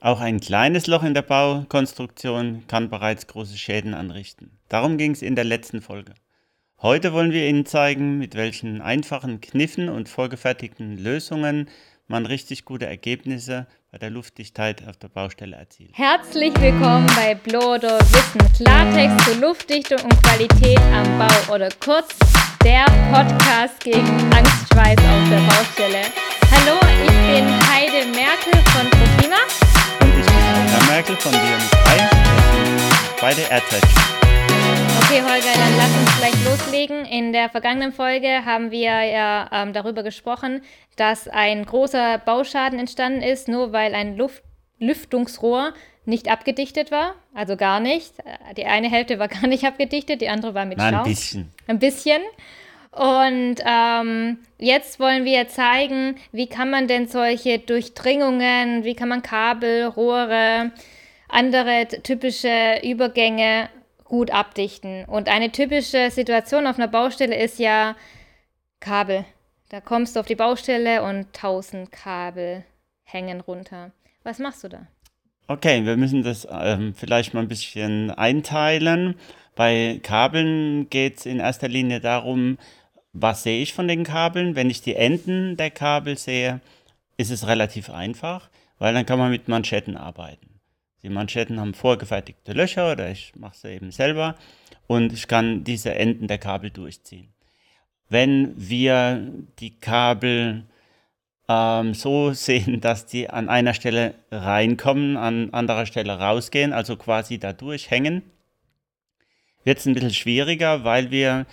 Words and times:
Auch 0.00 0.20
ein 0.20 0.40
kleines 0.40 0.86
Loch 0.86 1.02
in 1.02 1.14
der 1.14 1.22
Baukonstruktion 1.22 2.64
kann 2.68 2.90
bereits 2.90 3.26
große 3.26 3.56
Schäden 3.56 3.94
anrichten. 3.94 4.50
Darum 4.68 4.98
ging 4.98 5.12
es 5.12 5.22
in 5.22 5.36
der 5.36 5.44
letzten 5.44 5.80
Folge. 5.80 6.12
Heute 6.82 7.14
wollen 7.14 7.32
wir 7.32 7.48
Ihnen 7.48 7.64
zeigen, 7.64 8.18
mit 8.18 8.34
welchen 8.34 8.82
einfachen 8.82 9.40
Kniffen 9.40 9.88
und 9.88 10.10
vorgefertigten 10.10 10.98
Lösungen 10.98 11.70
man 12.08 12.26
richtig 12.26 12.66
gute 12.66 12.86
Ergebnisse 12.86 13.66
bei 13.90 13.96
der 13.96 14.10
Luftdichtheit 14.10 14.86
auf 14.86 14.98
der 14.98 15.08
Baustelle 15.08 15.56
erzielt. 15.56 15.90
Herzlich 15.94 16.52
willkommen 16.60 17.06
bei 17.16 17.34
Blodo 17.34 17.88
Wissen 17.88 18.52
Klartext 18.52 19.26
zur 19.26 19.36
Luftdichtung 19.40 19.98
und 20.02 20.22
Qualität 20.22 20.78
am 20.78 21.18
Bau 21.18 21.54
oder 21.54 21.70
kurz 21.82 22.14
der 22.62 22.84
Podcast 23.10 23.80
gegen 23.80 24.06
Angstschweiß 24.34 24.98
auf 24.98 25.28
der 25.30 25.40
Baustelle. 25.48 26.25
Hallo, 26.56 26.78
ich 27.04 27.10
bin 27.10 27.46
Heide 27.70 28.06
Merkel 28.14 28.52
von 28.72 28.88
Profima. 28.90 29.36
Und 30.00 30.18
ich 30.18 30.26
bin 30.26 30.34
Herr 30.68 30.84
Merkel 30.90 31.16
von 31.16 31.32
DM3, 31.32 33.20
beide 33.20 33.42
AirTouch. 33.42 34.16
Okay, 35.02 35.22
Holger, 35.22 35.52
dann 35.54 35.76
lass 35.76 35.90
uns 35.96 36.18
gleich 36.18 36.44
loslegen. 36.44 37.04
In 37.04 37.32
der 37.32 37.48
vergangenen 37.50 37.92
Folge 37.92 38.44
haben 38.44 38.70
wir 38.70 39.02
ja 39.04 39.48
ähm, 39.52 39.72
darüber 39.72 40.02
gesprochen, 40.02 40.62
dass 40.96 41.28
ein 41.28 41.64
großer 41.64 42.18
Bauschaden 42.18 42.78
entstanden 42.78 43.22
ist, 43.22 43.48
nur 43.48 43.72
weil 43.72 43.94
ein 43.94 44.16
Luft 44.16 44.42
Lüftungsrohr 44.78 45.72
nicht 46.04 46.30
abgedichtet 46.30 46.90
war, 46.90 47.14
also 47.34 47.56
gar 47.56 47.80
nicht. 47.80 48.12
Die 48.56 48.66
eine 48.66 48.90
Hälfte 48.90 49.18
war 49.18 49.28
gar 49.40 49.46
nicht 49.46 49.64
abgedichtet, 49.64 50.20
die 50.20 50.28
andere 50.28 50.54
war 50.54 50.64
mit 50.64 50.80
Schaum. 50.80 50.94
ein 50.94 51.02
bisschen. 51.04 51.52
Ein 51.66 51.78
bisschen. 51.78 52.22
Und 52.96 53.56
ähm, 53.66 54.38
jetzt 54.58 54.98
wollen 54.98 55.26
wir 55.26 55.48
zeigen, 55.48 56.16
wie 56.32 56.46
kann 56.46 56.70
man 56.70 56.88
denn 56.88 57.08
solche 57.08 57.58
Durchdringungen, 57.58 58.84
wie 58.84 58.94
kann 58.94 59.10
man 59.10 59.20
Kabel, 59.20 59.84
Rohre, 59.84 60.72
andere 61.28 61.86
typische 62.02 62.80
Übergänge 62.82 63.68
gut 64.04 64.30
abdichten. 64.30 65.04
Und 65.04 65.28
eine 65.28 65.52
typische 65.52 66.10
Situation 66.10 66.66
auf 66.66 66.78
einer 66.78 66.88
Baustelle 66.88 67.36
ist 67.36 67.58
ja 67.58 67.96
Kabel. 68.80 69.26
Da 69.68 69.82
kommst 69.82 70.16
du 70.16 70.20
auf 70.20 70.26
die 70.26 70.34
Baustelle 70.34 71.02
und 71.02 71.34
tausend 71.34 71.92
Kabel 71.92 72.64
hängen 73.02 73.42
runter. 73.42 73.92
Was 74.22 74.38
machst 74.38 74.64
du 74.64 74.68
da? 74.68 74.86
Okay, 75.48 75.84
wir 75.84 75.98
müssen 75.98 76.22
das 76.22 76.48
ähm, 76.50 76.94
vielleicht 76.94 77.34
mal 77.34 77.40
ein 77.40 77.48
bisschen 77.48 78.10
einteilen. 78.10 79.16
Bei 79.54 80.00
Kabeln 80.02 80.88
geht 80.90 81.18
es 81.18 81.26
in 81.26 81.40
erster 81.40 81.68
Linie 81.68 82.00
darum, 82.00 82.58
was 83.20 83.42
sehe 83.42 83.62
ich 83.62 83.72
von 83.72 83.88
den 83.88 84.04
Kabeln. 84.04 84.56
Wenn 84.56 84.70
ich 84.70 84.82
die 84.82 84.94
Enden 84.94 85.56
der 85.56 85.70
Kabel 85.70 86.18
sehe, 86.18 86.60
ist 87.16 87.30
es 87.30 87.46
relativ 87.46 87.90
einfach, 87.90 88.50
weil 88.78 88.94
dann 88.94 89.06
kann 89.06 89.18
man 89.18 89.30
mit 89.30 89.48
Manschetten 89.48 89.96
arbeiten. 89.96 90.60
Die 91.02 91.08
Manschetten 91.08 91.60
haben 91.60 91.74
vorgefertigte 91.74 92.52
Löcher 92.52 92.92
oder 92.92 93.10
ich 93.10 93.32
mache 93.36 93.56
sie 93.56 93.68
eben 93.68 93.90
selber 93.90 94.34
und 94.86 95.12
ich 95.12 95.28
kann 95.28 95.64
diese 95.64 95.94
Enden 95.94 96.26
der 96.26 96.38
Kabel 96.38 96.70
durchziehen. 96.70 97.32
Wenn 98.08 98.54
wir 98.56 99.32
die 99.58 99.78
Kabel 99.78 100.64
ähm, 101.48 101.94
so 101.94 102.32
sehen, 102.34 102.80
dass 102.80 103.06
die 103.06 103.30
an 103.30 103.48
einer 103.48 103.74
Stelle 103.74 104.14
reinkommen, 104.30 105.16
an 105.16 105.52
anderer 105.54 105.86
Stelle 105.86 106.18
rausgehen, 106.18 106.72
also 106.72 106.96
quasi 106.96 107.38
da 107.38 107.52
durchhängen, 107.52 108.22
wird 109.64 109.78
es 109.78 109.86
ein 109.86 109.94
bisschen 109.94 110.14
schwieriger, 110.14 110.84
weil 110.84 111.10
wir 111.10 111.46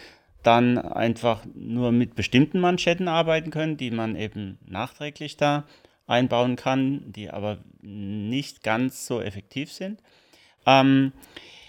dann 0.43 0.77
einfach 0.77 1.43
nur 1.55 1.91
mit 1.91 2.15
bestimmten 2.15 2.59
Manschetten 2.59 3.07
arbeiten 3.07 3.49
können, 3.51 3.77
die 3.77 3.91
man 3.91 4.15
eben 4.15 4.59
nachträglich 4.65 5.37
da 5.37 5.63
einbauen 6.05 6.55
kann, 6.55 7.11
die 7.13 7.29
aber 7.29 7.59
nicht 7.81 8.63
ganz 8.63 9.05
so 9.05 9.21
effektiv 9.21 9.71
sind. 9.71 9.99
Ähm, 10.65 11.13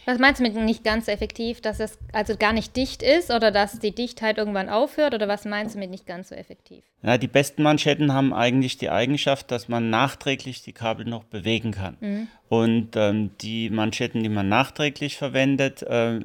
Was 0.07 0.19
meinst 0.19 0.41
du 0.41 0.43
mit 0.43 0.55
nicht 0.57 0.85
ganz 0.85 1.07
so 1.07 1.13
effektiv, 1.13 1.61
dass 1.61 1.81
es 1.81 1.99
also 2.13 2.37
gar 2.37 2.53
nicht 2.53 2.77
dicht 2.77 3.03
ist 3.03 3.31
oder 3.31 3.51
dass 3.51 3.79
die 3.79 3.95
Dichtheit 3.95 4.39
irgendwann 4.39 4.69
aufhört 4.69 5.15
oder 5.15 5.29
was 5.29 5.45
meinst 5.45 5.77
du 5.77 5.79
mit 5.79 5.91
nicht 5.91 6.07
ganz 6.07 6.29
so 6.29 6.35
effektiv? 6.35 6.85
ja, 7.03 7.19
die 7.19 7.29
besten 7.29 7.63
Manschetten 7.63 8.13
haben 8.13 8.33
eigentlich 8.33 8.79
die 8.79 8.91
Eigenschaft, 8.91 9.51
dass 9.51 9.69
man 9.69 9.91
nachträglich 9.91 10.63
die 10.63 10.73
Kabel 10.73 11.05
noch 11.07 11.25
bewegen 11.25 11.71
kann. 11.73 12.29
Und 12.49 12.97
ähm, 12.97 13.31
die 13.41 13.69
Manschetten, 13.69 14.23
die 14.23 14.29
man 14.31 14.49
nachträglich 14.49 15.17
verwendet, 15.17 15.83
äh, 15.83 16.21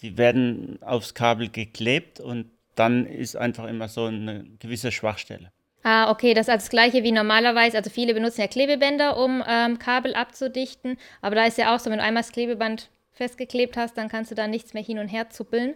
die 0.00 0.18
werden 0.18 0.78
aufs 0.82 1.14
Kabel 1.14 1.48
geklebt 1.48 2.20
und 2.20 2.50
dann 2.74 3.06
ist 3.06 3.36
einfach 3.36 3.66
immer 3.66 3.88
so 3.88 4.06
eine 4.06 4.44
gewisse 4.58 4.90
Schwachstelle. 4.90 5.52
Ah, 5.84 6.10
okay, 6.10 6.32
das 6.32 6.46
ist 6.46 6.50
also 6.50 6.62
das 6.62 6.70
gleiche 6.70 7.04
wie 7.04 7.12
normalerweise. 7.12 7.76
Also 7.76 7.90
viele 7.90 8.14
benutzen 8.14 8.40
ja 8.40 8.46
Klebebänder, 8.46 9.18
um 9.18 9.44
ähm, 9.46 9.78
Kabel 9.78 10.14
abzudichten. 10.14 10.96
Aber 11.20 11.34
da 11.34 11.44
ist 11.44 11.58
ja 11.58 11.74
auch 11.74 11.78
so, 11.78 11.90
wenn 11.90 11.98
du 11.98 12.04
einmal 12.04 12.22
das 12.22 12.32
Klebeband 12.32 12.88
festgeklebt 13.12 13.76
hast, 13.76 13.96
dann 13.98 14.08
kannst 14.08 14.30
du 14.30 14.34
da 14.34 14.48
nichts 14.48 14.72
mehr 14.72 14.82
hin 14.82 14.98
und 14.98 15.08
her 15.08 15.28
zuppeln. 15.28 15.74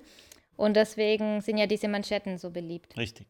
Und 0.56 0.76
deswegen 0.76 1.42
sind 1.42 1.58
ja 1.58 1.66
diese 1.66 1.88
Manschetten 1.88 2.38
so 2.38 2.50
beliebt. 2.50 2.96
Richtig. 2.96 3.26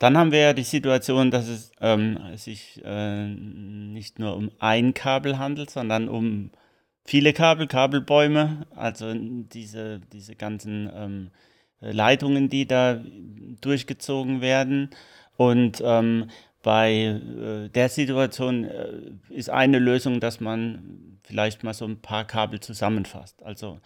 Dann 0.00 0.18
haben 0.18 0.32
wir 0.32 0.40
ja 0.40 0.52
die 0.52 0.64
Situation, 0.64 1.30
dass 1.30 1.46
es 1.46 1.72
ähm, 1.80 2.18
sich 2.36 2.80
äh, 2.84 3.26
nicht 3.26 4.18
nur 4.18 4.34
um 4.34 4.50
ein 4.58 4.94
Kabel 4.94 5.38
handelt, 5.38 5.70
sondern 5.70 6.08
um 6.08 6.50
viele 7.04 7.32
Kabel, 7.32 7.66
Kabelbäume, 7.66 8.66
also 8.74 9.12
diese, 9.14 10.00
diese 10.12 10.36
ganzen 10.36 10.90
ähm, 10.94 11.30
Leitungen, 11.80 12.48
die 12.48 12.66
da 12.66 13.00
durchgezogen 13.60 14.40
werden. 14.40 14.90
Und 15.36 15.82
ähm, 15.84 16.30
bei 16.62 16.92
äh, 16.92 17.68
der 17.70 17.88
Situation 17.88 18.64
äh, 18.64 18.92
ist 19.30 19.50
eine 19.50 19.78
Lösung, 19.78 20.20
dass 20.20 20.40
man 20.40 21.18
vielleicht 21.22 21.64
mal 21.64 21.74
so 21.74 21.86
ein 21.86 22.00
paar 22.00 22.26
Kabel 22.26 22.60
zusammenfasst. 22.60 23.42
Also, 23.42 23.80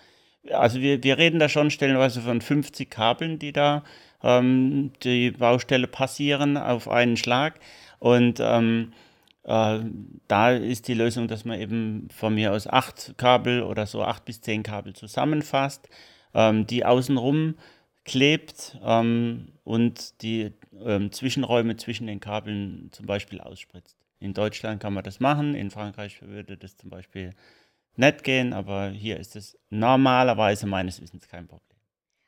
also 0.50 0.80
wir, 0.80 1.02
wir 1.02 1.18
reden 1.18 1.38
da 1.38 1.48
schon 1.48 1.70
stellenweise 1.70 2.20
von 2.20 2.40
50 2.40 2.90
Kabeln, 2.90 3.38
die 3.38 3.52
da 3.52 3.84
ähm, 4.22 4.92
die 5.02 5.30
Baustelle 5.30 5.86
passieren 5.86 6.56
auf 6.56 6.88
einen 6.88 7.16
Schlag. 7.16 7.60
Und 8.00 8.40
ähm, 8.40 8.92
äh, 9.44 9.80
da 10.28 10.50
ist 10.50 10.88
die 10.88 10.94
Lösung, 10.94 11.28
dass 11.28 11.44
man 11.44 11.60
eben 11.60 12.08
von 12.10 12.34
mir 12.34 12.52
aus 12.52 12.66
acht 12.66 13.14
Kabel 13.16 13.62
oder 13.62 13.86
so 13.86 14.02
acht 14.02 14.24
bis 14.24 14.40
zehn 14.40 14.62
Kabel 14.62 14.94
zusammenfasst, 14.94 15.88
ähm, 16.34 16.66
die 16.66 16.84
außenrum 16.84 17.54
klebt 18.04 18.78
ähm, 18.82 19.52
und 19.64 20.22
die 20.22 20.52
ähm, 20.84 21.12
Zwischenräume 21.12 21.76
zwischen 21.76 22.06
den 22.06 22.20
Kabeln 22.20 22.88
zum 22.92 23.06
Beispiel 23.06 23.40
ausspritzt. 23.40 23.96
In 24.18 24.34
Deutschland 24.34 24.80
kann 24.80 24.94
man 24.94 25.04
das 25.04 25.20
machen, 25.20 25.54
in 25.54 25.70
Frankreich 25.70 26.22
würde 26.22 26.56
das 26.56 26.76
zum 26.76 26.90
Beispiel 26.90 27.30
nicht 27.96 28.24
gehen, 28.24 28.52
aber 28.52 28.88
hier 28.88 29.18
ist 29.18 29.36
es 29.36 29.58
normalerweise 29.70 30.66
meines 30.66 31.00
Wissens 31.00 31.28
kein 31.28 31.46
Problem. 31.46 31.73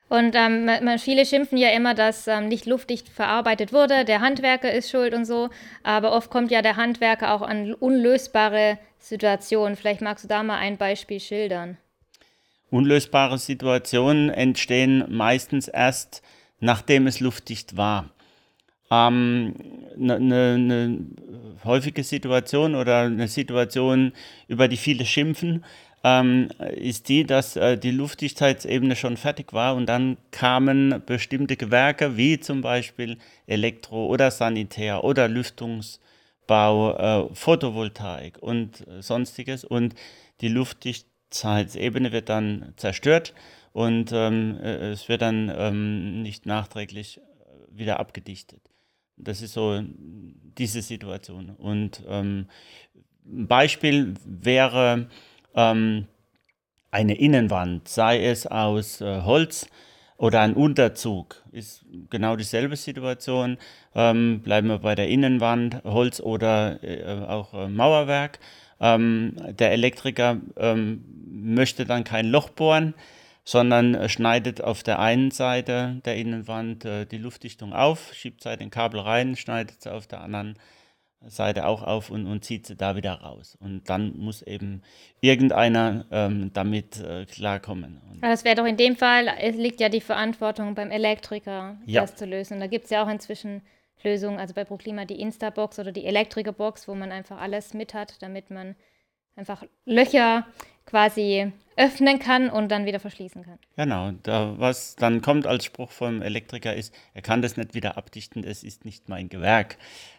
Und 0.08 0.34
ähm, 0.36 0.66
ma- 0.66 0.80
ma- 0.80 0.98
viele 0.98 1.26
schimpfen 1.26 1.58
ja 1.58 1.70
immer, 1.70 1.94
dass 1.94 2.28
ähm, 2.28 2.48
nicht 2.48 2.66
luftdicht 2.66 3.08
verarbeitet 3.08 3.72
wurde. 3.72 4.04
Der 4.04 4.20
Handwerker 4.20 4.72
ist 4.72 4.90
schuld 4.90 5.14
und 5.14 5.24
so. 5.24 5.50
Aber 5.82 6.12
oft 6.12 6.30
kommt 6.30 6.50
ja 6.50 6.62
der 6.62 6.76
Handwerker 6.76 7.34
auch 7.34 7.42
an 7.42 7.74
unlösbare 7.74 8.78
Situationen. 8.98 9.76
Vielleicht 9.76 10.02
magst 10.02 10.24
du 10.24 10.28
da 10.28 10.42
mal 10.42 10.58
ein 10.58 10.76
Beispiel 10.76 11.18
schildern. 11.18 11.76
Unlösbare 12.70 13.38
Situationen 13.38 14.30
entstehen 14.30 15.04
meistens 15.08 15.68
erst, 15.68 16.22
nachdem 16.60 17.06
es 17.06 17.20
luftdicht 17.20 17.76
war. 17.76 18.10
Eine 18.88 19.08
ähm, 19.08 19.54
ne, 19.96 20.58
ne 20.58 21.06
häufige 21.64 22.04
Situation 22.04 22.76
oder 22.76 23.02
eine 23.02 23.26
Situation, 23.26 24.12
über 24.46 24.68
die 24.68 24.76
viele 24.76 25.04
schimpfen, 25.04 25.64
ähm, 26.06 26.50
ist 26.76 27.08
die, 27.08 27.24
dass 27.24 27.56
äh, 27.56 27.76
die 27.76 27.90
Luftdichtheitsebene 27.90 28.94
schon 28.94 29.16
fertig 29.16 29.52
war 29.52 29.74
und 29.74 29.86
dann 29.86 30.18
kamen 30.30 31.02
bestimmte 31.04 31.56
Gewerke 31.56 32.16
wie 32.16 32.38
zum 32.38 32.60
Beispiel 32.60 33.18
Elektro 33.48 34.06
oder 34.06 34.30
Sanitär 34.30 35.02
oder 35.02 35.26
Lüftungsbau, 35.26 36.96
äh, 36.96 37.34
Photovoltaik 37.34 38.38
und 38.40 38.86
sonstiges 39.00 39.64
und 39.64 39.96
die 40.42 40.48
Luftdichtheitsebene 40.48 42.12
wird 42.12 42.28
dann 42.28 42.72
zerstört 42.76 43.34
und 43.72 44.12
ähm, 44.12 44.60
äh, 44.62 44.92
es 44.92 45.08
wird 45.08 45.22
dann 45.22 45.52
ähm, 45.52 46.22
nicht 46.22 46.46
nachträglich 46.46 47.18
äh, 47.18 47.22
wieder 47.76 47.98
abgedichtet. 47.98 48.60
Das 49.16 49.42
ist 49.42 49.54
so 49.54 49.82
diese 49.82 50.82
Situation. 50.82 51.50
Und 51.50 52.04
ähm, 52.06 52.46
ein 53.24 53.48
Beispiel 53.48 54.14
wäre 54.24 55.08
ähm, 55.56 56.06
eine 56.90 57.14
Innenwand, 57.18 57.88
sei 57.88 58.24
es 58.24 58.46
aus 58.46 59.00
äh, 59.00 59.22
Holz 59.22 59.68
oder 60.18 60.40
ein 60.40 60.54
Unterzug, 60.54 61.42
ist 61.52 61.84
genau 62.10 62.36
dieselbe 62.36 62.76
Situation. 62.76 63.58
Ähm, 63.94 64.40
bleiben 64.40 64.68
wir 64.68 64.78
bei 64.78 64.94
der 64.94 65.08
Innenwand, 65.08 65.82
Holz 65.84 66.20
oder 66.20 66.82
äh, 66.82 67.26
auch 67.26 67.52
äh, 67.52 67.68
Mauerwerk. 67.68 68.38
Ähm, 68.80 69.36
der 69.58 69.72
Elektriker 69.72 70.38
ähm, 70.56 71.04
möchte 71.28 71.86
dann 71.86 72.04
kein 72.04 72.26
Loch 72.26 72.50
bohren, 72.50 72.94
sondern 73.44 73.94
äh, 73.94 74.08
schneidet 74.08 74.62
auf 74.62 74.82
der 74.82 74.98
einen 74.98 75.30
Seite 75.30 76.00
der 76.04 76.16
Innenwand 76.16 76.84
äh, 76.84 77.06
die 77.06 77.18
Luftdichtung 77.18 77.72
auf, 77.72 78.12
schiebt 78.14 78.42
sie 78.42 78.56
den 78.56 78.70
Kabel 78.70 79.00
rein, 79.00 79.36
schneidet 79.36 79.82
sie 79.82 79.92
auf 79.92 80.06
der 80.06 80.20
anderen 80.20 80.54
Seite 80.54 80.60
auch 81.62 81.82
auf 81.82 82.10
und, 82.10 82.26
und 82.26 82.44
zieht 82.44 82.66
sie 82.66 82.76
da 82.76 82.96
wieder 82.96 83.14
raus. 83.14 83.56
Und 83.60 83.88
dann 83.88 84.16
muss 84.16 84.42
eben 84.42 84.82
irgendeiner 85.20 86.04
ähm, 86.10 86.50
damit 86.52 87.00
äh, 87.00 87.24
klarkommen. 87.26 88.00
Und 88.10 88.22
Aber 88.22 88.32
es 88.32 88.44
wäre 88.44 88.54
doch 88.56 88.66
in 88.66 88.76
dem 88.76 88.96
Fall, 88.96 89.28
es 89.40 89.56
liegt 89.56 89.80
ja 89.80 89.88
die 89.88 90.00
Verantwortung 90.00 90.74
beim 90.74 90.90
Elektriker, 90.90 91.76
Ja. 91.86 92.02
das 92.02 92.14
zu 92.16 92.26
lösen. 92.26 92.54
Und 92.54 92.60
da 92.60 92.66
gibt 92.66 92.84
es 92.84 92.90
ja 92.90 93.02
auch 93.04 93.08
inzwischen 93.08 93.62
Lösungen, 94.02 94.38
also 94.38 94.54
bei 94.54 94.64
Proclima 94.64 95.04
die 95.04 95.20
Instabox 95.20 95.78
oder 95.78 95.90
die 95.90 96.04
Elektrikerbox, 96.06 96.86
wo 96.86 96.94
man 96.94 97.10
einfach 97.12 97.40
alles 97.40 97.74
mit 97.74 97.92
hat, 97.94 98.20
damit 98.22 98.50
man 98.50 98.76
einfach 99.34 99.64
Löcher 99.84 100.46
quasi 100.86 101.52
öffnen 101.76 102.18
kann 102.18 102.48
und 102.48 102.70
dann 102.70 102.86
wieder 102.86 103.00
verschließen 103.00 103.42
kann. 103.44 103.58
Genau, 103.76 104.12
da, 104.22 104.54
was 104.58 104.96
dann 104.96 105.20
kommt 105.20 105.46
als 105.46 105.64
Spruch 105.64 105.90
vom 105.90 106.22
Elektriker 106.22 106.74
ist, 106.74 106.94
er 107.12 107.22
kann 107.22 107.42
das 107.42 107.56
nicht 107.56 107.74
wieder 107.74 107.98
abdichten, 107.98 108.44
es 108.44 108.62
ist 108.62 108.84
nicht 108.84 109.08
mein 109.08 109.28
Gewerk. 109.28 109.76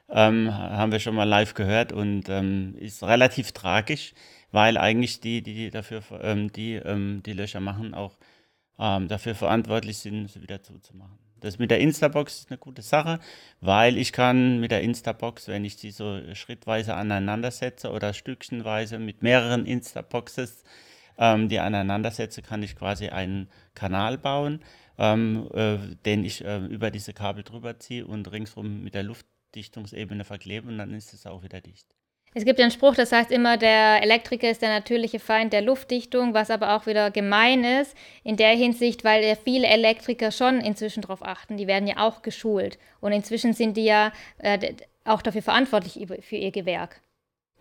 Ähm, 0.10 0.54
haben 0.54 0.92
wir 0.92 1.00
schon 1.00 1.16
mal 1.16 1.26
live 1.26 1.54
gehört 1.54 1.92
und 1.92 2.30
ähm, 2.30 2.76
ist 2.78 3.04
relativ 3.04 3.52
tragisch, 3.52 4.14
weil 4.52 4.78
eigentlich 4.78 5.20
die, 5.20 5.42
die, 5.42 5.70
dafür, 5.70 6.02
ähm, 6.22 6.52
die, 6.52 6.76
ähm, 6.76 7.22
die 7.26 7.34
Löcher 7.34 7.60
machen, 7.60 7.94
auch 7.94 8.18
ähm, 8.80 9.10
dafür 9.10 9.36
verantwortlich 9.36 9.98
sind, 9.98 10.30
sie 10.30 10.42
wieder 10.42 10.64
zuzumachen. 10.64 11.18
Das 11.42 11.60
mit 11.60 11.72
der 11.72 11.80
Instabox 11.80 12.40
ist 12.40 12.50
eine 12.50 12.58
gute 12.58 12.82
Sache, 12.82 13.20
weil 13.62 13.98
ich 13.98 14.12
kann 14.12 14.60
mit 14.60 14.72
der 14.72 14.82
Instabox, 14.82 15.48
wenn 15.48 15.66
ich 15.66 15.76
die 15.76 15.92
so 15.92 16.20
schrittweise 16.34 16.96
aneinander 16.96 17.52
setze 17.52 17.92
oder 17.92 18.14
stückchenweise 18.14 18.98
mit 19.00 19.22
mehreren 19.22 19.66
Instaboxes, 19.66 20.64
ähm, 21.18 21.50
die 21.50 21.60
aneinander 21.60 22.12
setze, 22.12 22.42
kann 22.42 22.64
ich 22.64 22.76
quasi 22.76 23.10
einen 23.10 23.50
Kanal 23.76 24.18
bauen, 24.18 24.62
äh, 24.98 25.78
den 26.06 26.24
ich 26.24 26.44
äh, 26.44 26.66
über 26.66 26.90
diese 26.90 27.14
Kabel 27.14 27.44
drüber 27.44 27.78
ziehe 27.78 28.06
und 28.08 28.32
ringsrum 28.32 28.84
mit 28.84 28.96
der 28.96 29.04
Luftdichtungsebene 29.48 30.24
verklebe 30.24 30.68
und 30.68 30.78
dann 30.78 30.94
ist 30.94 31.14
es 31.14 31.26
auch 31.26 31.44
wieder 31.44 31.62
dicht. 31.62 31.88
Es 32.34 32.46
gibt 32.46 32.60
ja 32.60 32.66
einen 32.66 32.72
Spruch, 32.72 32.94
das 32.94 33.12
heißt 33.12 33.32
immer, 33.32 33.58
der 33.58 34.04
Elektriker 34.04 34.50
ist 34.50 34.62
der 34.62 34.70
natürliche 34.70 35.20
Feind 35.20 35.54
der 35.54 35.62
Luftdichtung, 35.62 36.34
was 36.34 36.52
aber 36.52 36.76
auch 36.76 36.86
wieder 36.86 37.10
gemein 37.10 37.64
ist, 37.64 37.96
in 38.24 38.36
der 38.36 38.50
Hinsicht, 38.56 39.04
weil 39.04 39.24
ja 39.24 39.36
viele 39.36 39.66
Elektriker 39.66 40.32
schon 40.32 40.60
inzwischen 40.60 41.02
darauf 41.02 41.24
achten, 41.26 41.58
die 41.58 41.66
werden 41.66 41.88
ja 41.88 41.98
auch 41.98 42.22
geschult. 42.22 42.78
Und 43.00 43.14
inzwischen 43.14 43.54
sind 43.54 43.78
die 43.78 43.86
ja 43.86 44.12
äh, 44.40 44.74
auch 45.06 45.22
dafür 45.22 45.42
verantwortlich 45.42 46.06
für 46.22 46.36
ihr 46.36 46.52
Gewerk. 46.52 47.02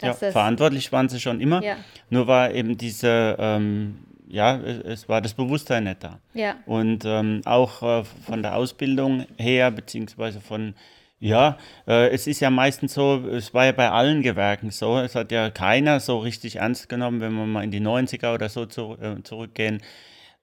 Ja, 0.02 0.12
verantwortlich 0.12 0.92
waren 0.92 1.08
sie 1.08 1.20
schon 1.20 1.40
immer, 1.40 1.62
Ja, 1.62 1.76
nur 2.10 2.26
war 2.26 2.52
eben 2.52 2.76
diese, 2.76 3.36
ähm, 3.38 4.04
ja, 4.26 4.58
es, 4.58 4.78
es 4.80 5.08
war 5.08 5.22
das 5.22 5.32
Bewusstsein 5.32 5.84
nicht 5.84 6.04
da. 6.04 6.18
ja. 6.34 6.56
Und 6.66 7.04
ähm, 7.06 7.40
auch 7.46 7.82
äh, 7.82 8.04
von 8.04 8.42
der 8.42 8.56
Ausbildung 8.56 9.24
her, 9.38 9.70
beziehungsweise 9.70 10.40
von, 10.42 10.74
ja, 11.18 11.56
äh, 11.86 12.08
es 12.10 12.26
ist 12.26 12.40
ja 12.40 12.50
meistens 12.50 12.94
so, 12.94 13.26
es 13.28 13.54
war 13.54 13.64
ja 13.66 13.72
bei 13.72 13.90
allen 13.90 14.22
Gewerken 14.22 14.70
so, 14.70 14.98
es 14.98 15.14
hat 15.14 15.32
ja 15.32 15.50
keiner 15.50 16.00
so 16.00 16.18
richtig 16.18 16.56
ernst 16.56 16.88
genommen, 16.88 17.20
wenn 17.20 17.32
wir 17.32 17.46
mal 17.46 17.64
in 17.64 17.70
die 17.70 17.80
90er 17.80 18.34
oder 18.34 18.48
so 18.48 18.66
zu, 18.66 18.96
äh, 19.00 19.22
zurückgehen. 19.22 19.82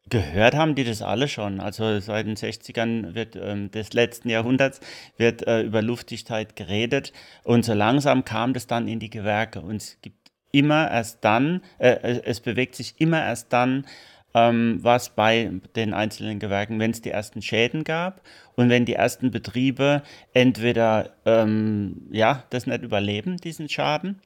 Gehört 0.10 0.56
haben 0.56 0.76
die 0.76 0.84
das 0.84 1.02
alle 1.02 1.30
schon. 1.30 1.62
Also 1.62 2.00
seit 2.00 2.26
den 2.26 2.36
60ern 2.36 3.16
wird, 3.16 3.38
ähm, 3.38 3.72
des 3.72 3.94
letzten 3.94 4.30
Jahrhunderts 4.30 4.82
wird 5.18 5.48
äh, 5.48 5.62
über 5.62 5.82
Luftdichtheit 5.82 6.56
geredet 6.56 7.14
und 7.44 7.64
so 7.64 7.74
langsam 7.74 8.26
kam 8.26 8.54
das 8.54 8.68
dann 8.68 8.88
in 8.88 9.00
die 9.00 9.10
Gewerke 9.10 9.62
und 9.62 9.78
es 9.78 9.98
gibt 10.02 10.32
immer 10.52 10.90
erst 10.92 11.24
dann, 11.24 11.62
äh, 11.78 11.98
es 12.02 12.20
es 12.20 12.40
bewegt 12.42 12.76
sich 12.76 12.96
immer 13.00 13.24
erst 13.24 13.54
dann, 13.54 13.86
ähm, 14.34 14.80
was 14.82 15.10
bei 15.10 15.52
den 15.76 15.94
einzelnen 15.94 16.40
Gewerken, 16.40 16.80
wenn 16.80 16.92
es 16.92 17.02
die 17.02 17.12
ersten 17.12 17.42
Schäden 17.42 17.84
gab 17.84 18.22
und 18.56 18.70
wenn 18.70 18.86
die 18.86 18.94
ersten 18.94 19.32
Betriebe 19.32 20.02
entweder 20.34 21.12
ähm, 21.26 22.08
ja, 22.12 22.44
das 22.50 22.68
nicht 22.68 22.84
überleben, 22.84 23.38
diesen 23.38 23.70
Schaden, 23.70 24.22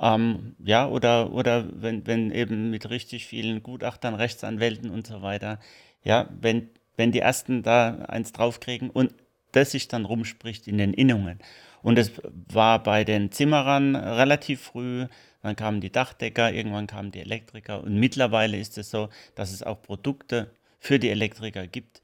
ähm, 0.00 0.56
ja, 0.64 0.88
oder, 0.88 1.32
oder 1.32 1.66
wenn, 1.72 2.06
wenn 2.06 2.30
eben 2.30 2.70
mit 2.70 2.88
richtig 2.90 3.26
vielen 3.26 3.62
Gutachtern, 3.62 4.14
Rechtsanwälten 4.14 4.90
und 4.90 5.06
so 5.06 5.22
weiter, 5.22 5.58
ja, 6.02 6.28
wenn, 6.40 6.68
wenn 6.96 7.12
die 7.12 7.20
ersten 7.20 7.62
da 7.62 7.96
eins 8.08 8.32
draufkriegen 8.32 8.90
und 8.90 9.14
das 9.52 9.72
sich 9.72 9.88
dann 9.88 10.04
rumspricht 10.04 10.68
in 10.68 10.78
den 10.78 10.94
Innungen. 10.94 11.38
Und 11.82 11.98
es 11.98 12.12
war 12.52 12.82
bei 12.82 13.04
den 13.04 13.32
Zimmerern 13.32 13.96
relativ 13.96 14.60
früh, 14.60 15.06
dann 15.42 15.56
kamen 15.56 15.80
die 15.80 15.90
Dachdecker, 15.90 16.52
irgendwann 16.52 16.86
kamen 16.86 17.12
die 17.12 17.20
Elektriker 17.20 17.82
und 17.82 17.94
mittlerweile 17.98 18.58
ist 18.58 18.78
es 18.78 18.90
so, 18.90 19.08
dass 19.34 19.52
es 19.52 19.62
auch 19.62 19.80
Produkte 19.82 20.50
für 20.78 20.98
die 20.98 21.10
Elektriker 21.10 21.66
gibt, 21.66 22.00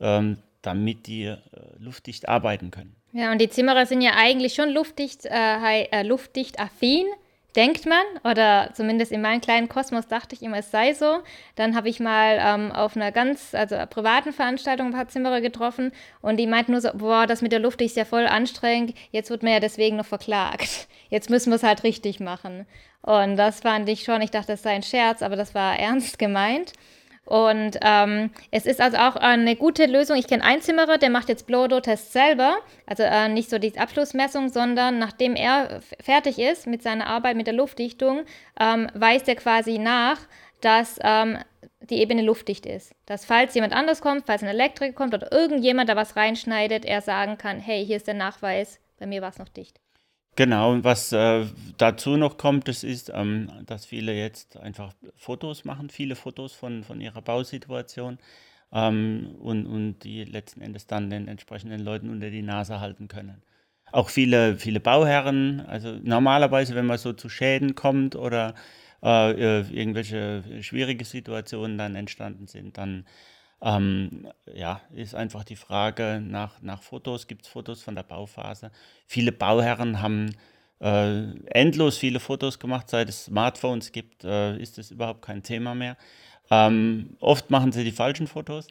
ähm, 0.00 0.38
damit 0.62 1.06
die 1.06 1.24
äh, 1.24 1.38
luftdicht 1.78 2.28
arbeiten 2.28 2.70
können. 2.70 2.96
Ja, 3.12 3.30
und 3.30 3.40
die 3.40 3.48
Zimmerer 3.48 3.86
sind 3.86 4.00
ja 4.00 4.12
eigentlich 4.16 4.54
schon 4.54 4.70
luftdicht, 4.70 5.24
äh, 5.26 5.84
äh, 5.84 6.02
luftdicht 6.02 6.58
affin, 6.58 7.06
denkt 7.56 7.86
man, 7.86 8.04
oder 8.24 8.70
zumindest 8.74 9.12
in 9.12 9.22
meinem 9.22 9.40
kleinen 9.40 9.68
Kosmos 9.68 10.08
dachte 10.08 10.34
ich 10.34 10.42
immer, 10.42 10.58
es 10.58 10.70
sei 10.70 10.94
so. 10.94 11.20
Dann 11.54 11.76
habe 11.76 11.88
ich 11.88 12.00
mal 12.00 12.38
ähm, 12.40 12.72
auf 12.72 12.96
einer 12.96 13.12
ganz, 13.12 13.54
also 13.54 13.74
einer 13.76 13.86
privaten 13.86 14.32
Veranstaltung 14.32 14.88
ein 14.88 14.92
paar 14.92 15.08
Zimmerer 15.08 15.40
getroffen 15.40 15.92
und 16.20 16.38
die 16.38 16.46
meinten 16.46 16.72
nur 16.72 16.80
so, 16.80 16.90
boah, 16.94 17.26
das 17.26 17.42
mit 17.42 17.52
der 17.52 17.60
Luft 17.60 17.80
ist 17.80 17.96
ja 17.96 18.04
voll 18.04 18.26
anstrengend, 18.26 18.94
jetzt 19.10 19.30
wird 19.30 19.42
man 19.42 19.52
ja 19.52 19.60
deswegen 19.60 19.96
noch 19.96 20.06
verklagt. 20.06 20.88
Jetzt 21.10 21.30
müssen 21.30 21.50
wir 21.50 21.56
es 21.56 21.62
halt 21.62 21.84
richtig 21.84 22.18
machen. 22.18 22.66
Und 23.02 23.36
das 23.36 23.60
fand 23.60 23.88
ich 23.88 24.02
schon, 24.02 24.22
ich 24.22 24.30
dachte, 24.30 24.52
das 24.52 24.62
sei 24.62 24.70
ein 24.70 24.82
Scherz, 24.82 25.22
aber 25.22 25.36
das 25.36 25.54
war 25.54 25.78
ernst 25.78 26.18
gemeint. 26.18 26.72
Und 27.24 27.78
ähm, 27.82 28.30
es 28.50 28.66
ist 28.66 28.80
also 28.80 28.98
auch 28.98 29.16
eine 29.16 29.56
gute 29.56 29.86
Lösung. 29.86 30.16
Ich 30.16 30.26
kenne 30.26 30.44
einen 30.44 30.60
Zimmerer, 30.60 30.98
der 30.98 31.10
macht 31.10 31.28
jetzt 31.28 31.46
Blow-Door-Tests 31.46 32.12
selber. 32.12 32.58
Also 32.86 33.02
äh, 33.02 33.28
nicht 33.28 33.48
so 33.48 33.58
die 33.58 33.78
Abschlussmessung, 33.78 34.50
sondern 34.50 34.98
nachdem 34.98 35.34
er 35.34 35.80
fertig 36.00 36.38
ist 36.38 36.66
mit 36.66 36.82
seiner 36.82 37.06
Arbeit 37.06 37.36
mit 37.36 37.46
der 37.46 37.54
Luftdichtung, 37.54 38.24
ähm, 38.60 38.88
weist 38.94 39.28
er 39.28 39.36
quasi 39.36 39.78
nach, 39.78 40.18
dass 40.60 40.98
ähm, 41.02 41.38
die 41.80 42.00
Ebene 42.00 42.22
luftdicht 42.22 42.66
ist. 42.66 42.94
Dass 43.06 43.24
falls 43.24 43.54
jemand 43.54 43.72
anders 43.72 44.00
kommt, 44.00 44.26
falls 44.26 44.42
ein 44.42 44.48
Elektriker 44.48 44.94
kommt 44.94 45.14
oder 45.14 45.32
irgendjemand 45.32 45.88
da 45.88 45.96
was 45.96 46.16
reinschneidet, 46.16 46.84
er 46.84 47.00
sagen 47.00 47.38
kann, 47.38 47.58
hey, 47.58 47.84
hier 47.84 47.96
ist 47.96 48.06
der 48.06 48.14
Nachweis, 48.14 48.80
bei 48.98 49.06
mir 49.06 49.22
war 49.22 49.30
es 49.30 49.38
noch 49.38 49.48
dicht. 49.48 49.80
Genau, 50.36 50.72
und 50.72 50.82
was 50.82 51.12
äh, 51.12 51.46
dazu 51.78 52.16
noch 52.16 52.38
kommt, 52.38 52.66
das 52.66 52.82
ist, 52.82 53.10
ähm, 53.14 53.48
dass 53.66 53.86
viele 53.86 54.14
jetzt 54.14 54.56
einfach 54.56 54.92
Fotos 55.16 55.64
machen, 55.64 55.90
viele 55.90 56.16
Fotos 56.16 56.52
von, 56.52 56.82
von 56.82 57.00
ihrer 57.00 57.22
Bausituation 57.22 58.18
ähm, 58.72 59.36
und, 59.40 59.66
und 59.66 60.00
die 60.00 60.24
letzten 60.24 60.60
Endes 60.60 60.88
dann 60.88 61.08
den 61.08 61.28
entsprechenden 61.28 61.80
Leuten 61.80 62.10
unter 62.10 62.30
die 62.30 62.42
Nase 62.42 62.80
halten 62.80 63.06
können. 63.06 63.42
Auch 63.92 64.08
viele, 64.08 64.56
viele 64.56 64.80
Bauherren, 64.80 65.60
also 65.60 65.96
normalerweise, 66.02 66.74
wenn 66.74 66.86
man 66.86 66.98
so 66.98 67.12
zu 67.12 67.28
Schäden 67.28 67.76
kommt 67.76 68.16
oder 68.16 68.54
äh, 69.04 69.60
äh, 69.60 69.64
irgendwelche 69.70 70.42
schwierige 70.62 71.04
Situationen 71.04 71.78
dann 71.78 71.94
entstanden 71.94 72.48
sind, 72.48 72.76
dann 72.76 73.06
ähm, 73.62 74.28
ja, 74.54 74.80
ist 74.94 75.14
einfach 75.14 75.44
die 75.44 75.56
Frage 75.56 76.20
nach, 76.24 76.60
nach 76.62 76.82
Fotos. 76.82 77.26
Gibt 77.26 77.42
es 77.42 77.48
Fotos 77.48 77.82
von 77.82 77.94
der 77.94 78.02
Bauphase? 78.02 78.70
Viele 79.06 79.32
Bauherren 79.32 80.02
haben 80.02 80.34
äh, 80.80 81.30
endlos 81.46 81.96
viele 81.98 82.20
Fotos 82.20 82.58
gemacht. 82.58 82.90
Seit 82.90 83.08
es 83.08 83.24
Smartphones 83.26 83.92
gibt, 83.92 84.24
äh, 84.24 84.56
ist 84.58 84.76
das 84.78 84.90
überhaupt 84.90 85.22
kein 85.22 85.42
Thema 85.42 85.74
mehr. 85.74 85.96
Ähm, 86.50 87.16
oft 87.20 87.50
machen 87.50 87.72
sie 87.72 87.84
die 87.84 87.92
falschen 87.92 88.26
Fotos, 88.26 88.66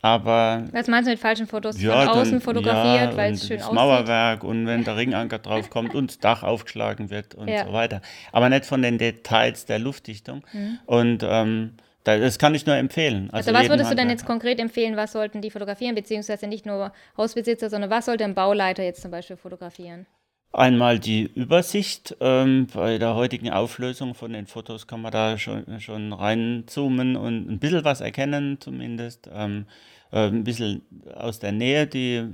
aber 0.00 0.64
Was 0.72 0.86
meinst 0.86 1.08
du 1.08 1.10
mit 1.10 1.20
falschen 1.20 1.46
Fotos? 1.46 1.78
ja, 1.78 2.00
Von 2.06 2.08
außen 2.20 2.32
dann- 2.32 2.40
fotografiert, 2.40 3.10
ja, 3.12 3.16
weil 3.18 3.32
es 3.34 3.46
schön 3.46 3.58
das 3.58 3.66
aussieht? 3.66 3.74
Mauerwerk 3.74 4.44
und 4.44 4.66
wenn 4.66 4.84
der 4.84 4.96
Ringanker 4.96 5.38
drauf 5.38 5.68
kommt 5.68 5.94
und 5.94 6.10
das 6.10 6.18
Dach 6.20 6.42
aufgeschlagen 6.42 7.10
wird 7.10 7.34
und 7.34 7.48
Ja. 7.48 7.66
so 7.66 7.72
weiter. 7.74 8.00
Aber 8.32 8.48
nicht 8.48 8.64
von 8.64 8.80
den 8.80 8.96
Details 8.96 9.66
der 9.66 9.78
Luftdichtung. 9.78 10.42
Mhm. 10.54 10.78
Und 10.86 11.22
ähm, 11.28 11.74
das 12.16 12.38
kann 12.38 12.54
ich 12.54 12.64
nur 12.64 12.76
empfehlen. 12.76 13.28
Also, 13.32 13.52
was 13.52 13.62
jedem 13.62 13.72
würdest 13.72 13.90
du 13.90 13.96
denn 13.96 14.08
jetzt 14.08 14.24
konkret 14.24 14.58
empfehlen, 14.58 14.96
was 14.96 15.12
sollten 15.12 15.42
die 15.42 15.50
fotografieren, 15.50 15.94
beziehungsweise 15.94 16.46
nicht 16.46 16.64
nur 16.64 16.92
Hausbesitzer, 17.16 17.68
sondern 17.68 17.90
was 17.90 18.06
sollte 18.06 18.24
ein 18.24 18.34
Bauleiter 18.34 18.82
jetzt 18.82 19.02
zum 19.02 19.10
Beispiel 19.10 19.36
fotografieren? 19.36 20.06
Einmal 20.52 20.98
die 20.98 21.24
Übersicht. 21.34 22.16
Ähm, 22.20 22.68
bei 22.72 22.96
der 22.98 23.14
heutigen 23.14 23.50
Auflösung 23.50 24.14
von 24.14 24.32
den 24.32 24.46
Fotos 24.46 24.86
kann 24.86 25.02
man 25.02 25.12
da 25.12 25.36
schon, 25.36 25.80
schon 25.80 26.12
reinzoomen 26.12 27.16
und 27.16 27.50
ein 27.50 27.58
bisschen 27.58 27.84
was 27.84 28.00
erkennen 28.00 28.58
zumindest. 28.60 29.28
Ähm, 29.32 29.66
äh, 30.10 30.28
ein 30.28 30.44
bisschen 30.44 30.82
aus 31.14 31.38
der 31.38 31.52
Nähe 31.52 31.86
die 31.86 32.32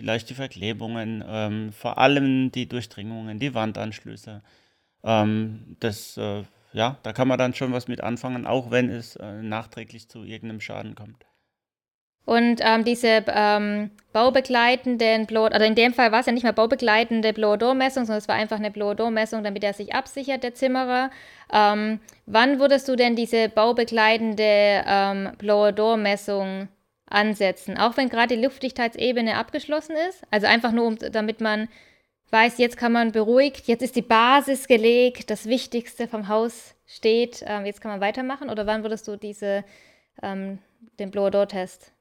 vielleicht 0.00 0.30
die 0.30 0.34
Verklebungen, 0.34 1.22
ähm, 1.26 1.72
vor 1.72 1.98
allem 1.98 2.50
die 2.52 2.66
Durchdringungen, 2.66 3.38
die 3.38 3.54
Wandanschlüsse. 3.54 4.42
Ähm, 5.04 5.76
das, 5.80 6.16
äh, 6.16 6.42
ja, 6.72 6.98
da 7.02 7.12
kann 7.12 7.28
man 7.28 7.38
dann 7.38 7.54
schon 7.54 7.72
was 7.72 7.88
mit 7.88 8.02
anfangen, 8.02 8.46
auch 8.46 8.70
wenn 8.70 8.90
es 8.90 9.16
äh, 9.16 9.42
nachträglich 9.42 10.08
zu 10.08 10.24
irgendeinem 10.24 10.60
Schaden 10.60 10.94
kommt. 10.94 11.24
Und 12.26 12.60
ähm, 12.62 12.84
diese 12.84 13.24
ähm, 13.26 13.90
baubegleitenden 14.12 15.26
Blow, 15.26 15.46
oder 15.46 15.64
in 15.64 15.74
dem 15.74 15.92
Fall 15.92 16.12
war 16.12 16.20
es 16.20 16.26
ja 16.26 16.32
nicht 16.32 16.44
mehr 16.44 16.52
baubegleitende 16.52 17.32
Blow-Door-Messung, 17.32 18.04
sondern 18.04 18.18
es 18.18 18.28
war 18.28 18.36
einfach 18.36 18.58
eine 18.58 18.70
Blow-Door-Messung, 18.70 19.42
damit 19.42 19.64
er 19.64 19.72
sich 19.72 19.94
absichert, 19.94 20.44
der 20.44 20.54
Zimmerer. 20.54 21.10
Ähm, 21.52 21.98
wann 22.26 22.60
würdest 22.60 22.88
du 22.88 22.94
denn 22.94 23.16
diese 23.16 23.48
baubegleitende 23.48 24.84
ähm, 24.86 25.30
Blow-Door-Messung 25.38 26.68
ansetzen? 27.06 27.78
Auch 27.78 27.96
wenn 27.96 28.08
gerade 28.08 28.36
die 28.36 28.42
Luftdichtheitsebene 28.42 29.36
abgeschlossen 29.36 29.96
ist? 30.08 30.22
Also 30.30 30.46
einfach 30.46 30.72
nur, 30.72 30.86
um, 30.86 30.98
damit 30.98 31.40
man 31.40 31.68
weiß, 32.30 32.58
jetzt 32.58 32.76
kann 32.76 32.92
man 32.92 33.12
beruhigt, 33.12 33.66
jetzt 33.66 33.82
ist 33.82 33.96
die 33.96 34.02
Basis 34.02 34.66
gelegt, 34.68 35.30
das 35.30 35.46
Wichtigste 35.46 36.08
vom 36.08 36.28
Haus 36.28 36.74
steht, 36.86 37.44
ähm, 37.46 37.66
jetzt 37.66 37.80
kann 37.80 37.90
man 37.90 38.00
weitermachen? 38.00 38.50
Oder 38.50 38.66
wann 38.66 38.82
würdest 38.82 39.08
du 39.08 39.16
diese, 39.16 39.64
ähm, 40.22 40.58
den 40.98 41.10
Blower-Door-Test 41.10 41.92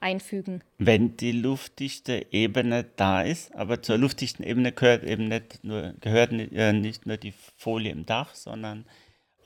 einfügen? 0.00 0.62
Wenn 0.78 1.16
die 1.16 1.32
luftdichte 1.32 2.26
Ebene 2.30 2.84
da 2.96 3.22
ist, 3.22 3.54
aber 3.54 3.82
zur 3.82 3.98
luftdichten 3.98 4.44
Ebene 4.44 4.72
gehört 4.72 5.04
eben 5.04 5.28
nicht 5.28 5.64
nur, 5.64 5.94
gehört 6.00 6.32
nicht, 6.32 6.52
äh, 6.52 6.72
nicht 6.72 7.06
nur 7.06 7.16
die 7.16 7.34
Folie 7.56 7.92
im 7.92 8.06
Dach, 8.06 8.34
sondern 8.34 8.84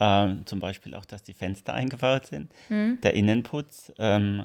ähm, 0.01 0.47
zum 0.47 0.61
Beispiel 0.61 0.95
auch, 0.95 1.05
dass 1.05 1.23
die 1.23 1.35
Fenster 1.35 1.75
eingebaut 1.75 2.27
sind, 2.27 2.53
mhm. 2.69 2.99
der 3.03 3.15
Innenputz, 3.15 3.93
ähm, 3.99 4.45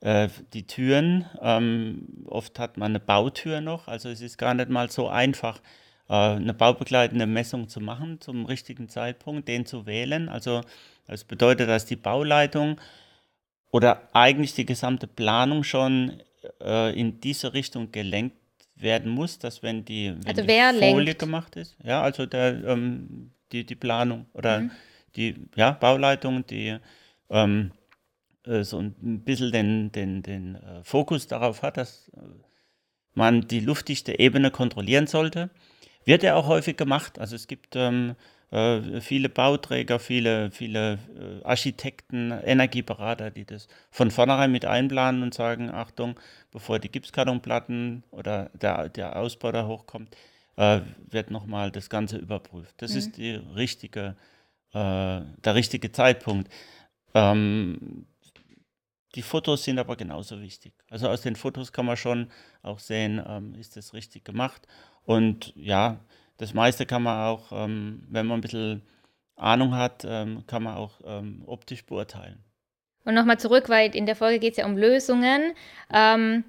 äh, 0.00 0.28
die 0.52 0.66
Türen. 0.66 1.26
Ähm, 1.40 2.24
oft 2.26 2.58
hat 2.58 2.76
man 2.76 2.92
eine 2.92 3.00
Bautür 3.00 3.60
noch, 3.60 3.88
also 3.88 4.08
es 4.08 4.20
ist 4.20 4.38
gar 4.38 4.54
nicht 4.54 4.68
mal 4.68 4.90
so 4.90 5.08
einfach, 5.08 5.60
äh, 6.08 6.14
eine 6.14 6.54
baubegleitende 6.54 7.26
Messung 7.26 7.68
zu 7.68 7.80
machen 7.80 8.20
zum 8.20 8.46
richtigen 8.46 8.88
Zeitpunkt, 8.88 9.48
den 9.48 9.66
zu 9.66 9.86
wählen. 9.86 10.28
Also 10.28 10.62
das 11.06 11.24
bedeutet, 11.24 11.68
dass 11.68 11.86
die 11.86 11.96
Bauleitung 11.96 12.80
oder 13.70 14.08
eigentlich 14.12 14.54
die 14.54 14.66
gesamte 14.66 15.06
Planung 15.06 15.64
schon 15.64 16.20
äh, 16.60 16.98
in 16.98 17.20
diese 17.20 17.52
Richtung 17.52 17.92
gelenkt 17.92 18.36
werden 18.76 19.10
muss, 19.10 19.38
dass 19.38 19.62
wenn 19.62 19.84
die, 19.84 20.14
wenn 20.16 20.26
also 20.26 20.42
die 20.42 20.48
Folie 20.48 21.04
lenkt? 21.04 21.18
gemacht 21.18 21.56
ist, 21.56 21.76
ja, 21.82 22.02
also 22.02 22.26
der, 22.26 22.64
ähm, 22.64 23.32
die, 23.52 23.64
die 23.64 23.74
Planung 23.74 24.26
oder 24.32 24.60
mhm. 24.60 24.70
die 25.16 25.34
ja, 25.56 25.72
Bauleitung, 25.72 26.46
die 26.46 26.78
ähm, 27.28 27.72
äh, 27.74 27.77
so 28.64 28.78
ein 28.80 29.22
bisschen 29.24 29.52
den, 29.52 29.92
den, 29.92 30.22
den 30.22 30.54
äh, 30.56 30.82
Fokus 30.82 31.26
darauf 31.26 31.62
hat, 31.62 31.76
dass 31.76 32.10
äh, 32.16 32.20
man 33.14 33.46
die 33.46 33.60
luftdichte 33.60 34.18
Ebene 34.18 34.50
kontrollieren 34.50 35.06
sollte. 35.06 35.50
Wird 36.04 36.22
ja 36.22 36.34
auch 36.34 36.46
häufig 36.46 36.76
gemacht. 36.76 37.18
Also 37.18 37.36
es 37.36 37.46
gibt 37.46 37.76
ähm, 37.76 38.16
äh, 38.50 39.00
viele 39.02 39.28
Bauträger, 39.28 39.98
viele, 39.98 40.50
viele 40.50 40.94
äh, 40.94 41.44
Architekten, 41.44 42.30
Energieberater, 42.30 43.30
die 43.30 43.44
das 43.44 43.68
von 43.90 44.10
vornherein 44.10 44.50
mit 44.50 44.64
einplanen 44.64 45.22
und 45.22 45.34
sagen, 45.34 45.70
Achtung, 45.70 46.18
bevor 46.50 46.78
die 46.78 46.88
Gipskartonplatten 46.88 48.04
oder 48.10 48.50
der, 48.54 48.88
der 48.88 49.16
Ausbau 49.16 49.52
da 49.52 49.66
hochkommt, 49.66 50.16
äh, 50.56 50.80
wird 51.10 51.30
nochmal 51.30 51.70
das 51.70 51.90
Ganze 51.90 52.16
überprüft. 52.16 52.74
Das 52.78 52.92
mhm. 52.92 52.98
ist 52.98 53.16
die 53.18 53.32
richtige, 53.32 54.16
der 54.74 55.54
richtige 55.54 55.90
Zeitpunkt. 55.92 56.52
Ähm, 57.14 58.04
die 59.18 59.22
Fotos 59.22 59.64
sind 59.64 59.80
aber 59.80 59.96
genauso 59.96 60.40
wichtig. 60.40 60.72
Also 60.88 61.08
aus 61.08 61.22
den 61.22 61.34
Fotos 61.34 61.72
kann 61.72 61.86
man 61.86 61.96
schon 61.96 62.30
auch 62.62 62.78
sehen, 62.78 63.20
ähm, 63.26 63.52
ist 63.56 63.76
das 63.76 63.92
richtig 63.92 64.24
gemacht. 64.24 64.68
Und 65.02 65.52
ja, 65.56 65.98
das 66.36 66.54
meiste 66.54 66.86
kann 66.86 67.02
man 67.02 67.26
auch, 67.26 67.50
ähm, 67.50 68.06
wenn 68.08 68.26
man 68.26 68.38
ein 68.38 68.42
bisschen 68.42 68.82
Ahnung 69.34 69.74
hat, 69.74 70.06
ähm, 70.08 70.44
kann 70.46 70.62
man 70.62 70.76
auch 70.76 71.00
ähm, 71.04 71.42
optisch 71.46 71.84
beurteilen. 71.84 72.44
Und 73.04 73.14
nochmal 73.14 73.40
zurück, 73.40 73.68
weil 73.68 73.92
in 73.96 74.06
der 74.06 74.14
Folge 74.14 74.38
geht 74.38 74.52
es 74.52 74.58
ja 74.58 74.66
um 74.66 74.76
Lösungen. 74.76 75.52
Ähm, 75.92 76.44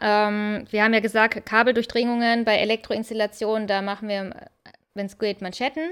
ähm, 0.00 0.64
wir 0.70 0.84
haben 0.84 0.94
ja 0.94 1.00
gesagt, 1.00 1.44
Kabeldurchdringungen 1.44 2.44
bei 2.44 2.56
Elektroinstallationen, 2.58 3.66
da 3.66 3.82
machen 3.82 4.08
wir, 4.08 4.48
wenn 4.94 5.06
es 5.06 5.18
geht, 5.18 5.42
Manschetten. 5.42 5.90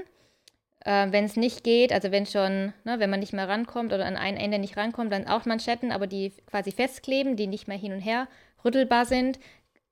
Äh, 0.85 1.11
wenn 1.11 1.25
es 1.25 1.35
nicht 1.35 1.63
geht, 1.63 1.91
also 1.91 2.11
wenn 2.11 2.27
schon, 2.27 2.73
ne, 2.83 2.99
wenn 2.99 3.09
man 3.09 3.19
nicht 3.19 3.33
mehr 3.33 3.49
rankommt 3.49 3.91
oder 3.91 4.05
an 4.05 4.15
ein 4.15 4.37
Ende 4.37 4.59
nicht 4.59 4.77
rankommt, 4.77 5.11
dann 5.11 5.27
auch 5.27 5.45
Manschetten, 5.45 5.91
aber 5.91 6.05
die 6.05 6.31
quasi 6.45 6.71
festkleben, 6.71 7.35
die 7.35 7.47
nicht 7.47 7.67
mehr 7.67 7.77
hin 7.77 7.91
und 7.91 7.99
her 7.99 8.27
rüttelbar 8.63 9.05
sind. 9.05 9.39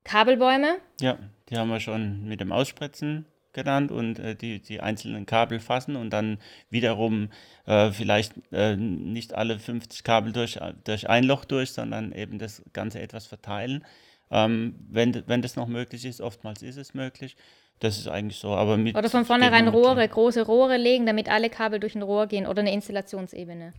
Kabelbäume. 0.03 0.77
Ja, 1.01 1.17
die 1.49 1.57
haben 1.57 1.69
wir 1.69 1.79
schon 1.79 2.25
mit 2.25 2.41
dem 2.41 2.51
Ausspritzen 2.51 3.25
genannt 3.53 3.91
und 3.91 4.19
äh, 4.19 4.35
die, 4.35 4.59
die 4.59 4.81
einzelnen 4.81 5.25
Kabel 5.25 5.59
fassen 5.59 5.95
und 5.95 6.11
dann 6.11 6.37
wiederum 6.69 7.29
äh, 7.65 7.91
vielleicht 7.91 8.33
äh, 8.51 8.75
nicht 8.75 9.33
alle 9.33 9.57
50 9.57 10.03
Kabel 10.03 10.31
durch, 10.31 10.59
durch 10.83 11.09
ein 11.09 11.23
Loch 11.23 11.45
durch, 11.45 11.71
sondern 11.71 12.11
eben 12.11 12.37
das 12.37 12.61
Ganze 12.73 12.99
etwas 12.99 13.25
verteilen. 13.25 13.83
Ähm, 14.29 14.75
wenn, 14.89 15.23
wenn 15.27 15.41
das 15.41 15.55
noch 15.55 15.67
möglich 15.67 16.05
ist, 16.05 16.21
oftmals 16.21 16.61
ist 16.61 16.77
es 16.77 16.93
möglich. 16.93 17.35
Das 17.79 17.97
ist 17.97 18.07
eigentlich 18.07 18.39
so. 18.39 18.49
Aber 18.49 18.77
mit 18.77 18.95
oder 18.95 19.09
von 19.09 19.25
vornherein 19.25 19.67
Rohre, 19.67 20.07
große 20.07 20.43
Rohre 20.43 20.77
legen, 20.77 21.05
damit 21.05 21.29
alle 21.29 21.49
Kabel 21.49 21.79
durch 21.79 21.95
ein 21.95 22.01
Rohr 22.01 22.27
gehen 22.27 22.47
oder 22.47 22.61
eine 22.61 22.73
Installationsebene. 22.73 23.73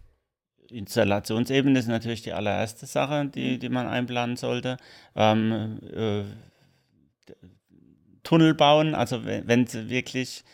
Installationsebene 0.70 1.78
ist 1.78 1.88
natürlich 1.88 2.22
die 2.22 2.32
allererste 2.32 2.86
Sache, 2.86 3.26
die, 3.26 3.52
mhm. 3.52 3.60
die 3.60 3.68
man 3.68 3.86
einplanen 3.86 4.36
sollte. 4.36 4.76
Ähm, 5.14 5.78
äh, 5.94 6.24
Tunnel 8.22 8.54
bauen, 8.54 8.94
also 8.94 9.24
wenn, 9.24 9.46
wenn 9.46 9.66
sie 9.66 9.88
wirklich, 9.90 10.44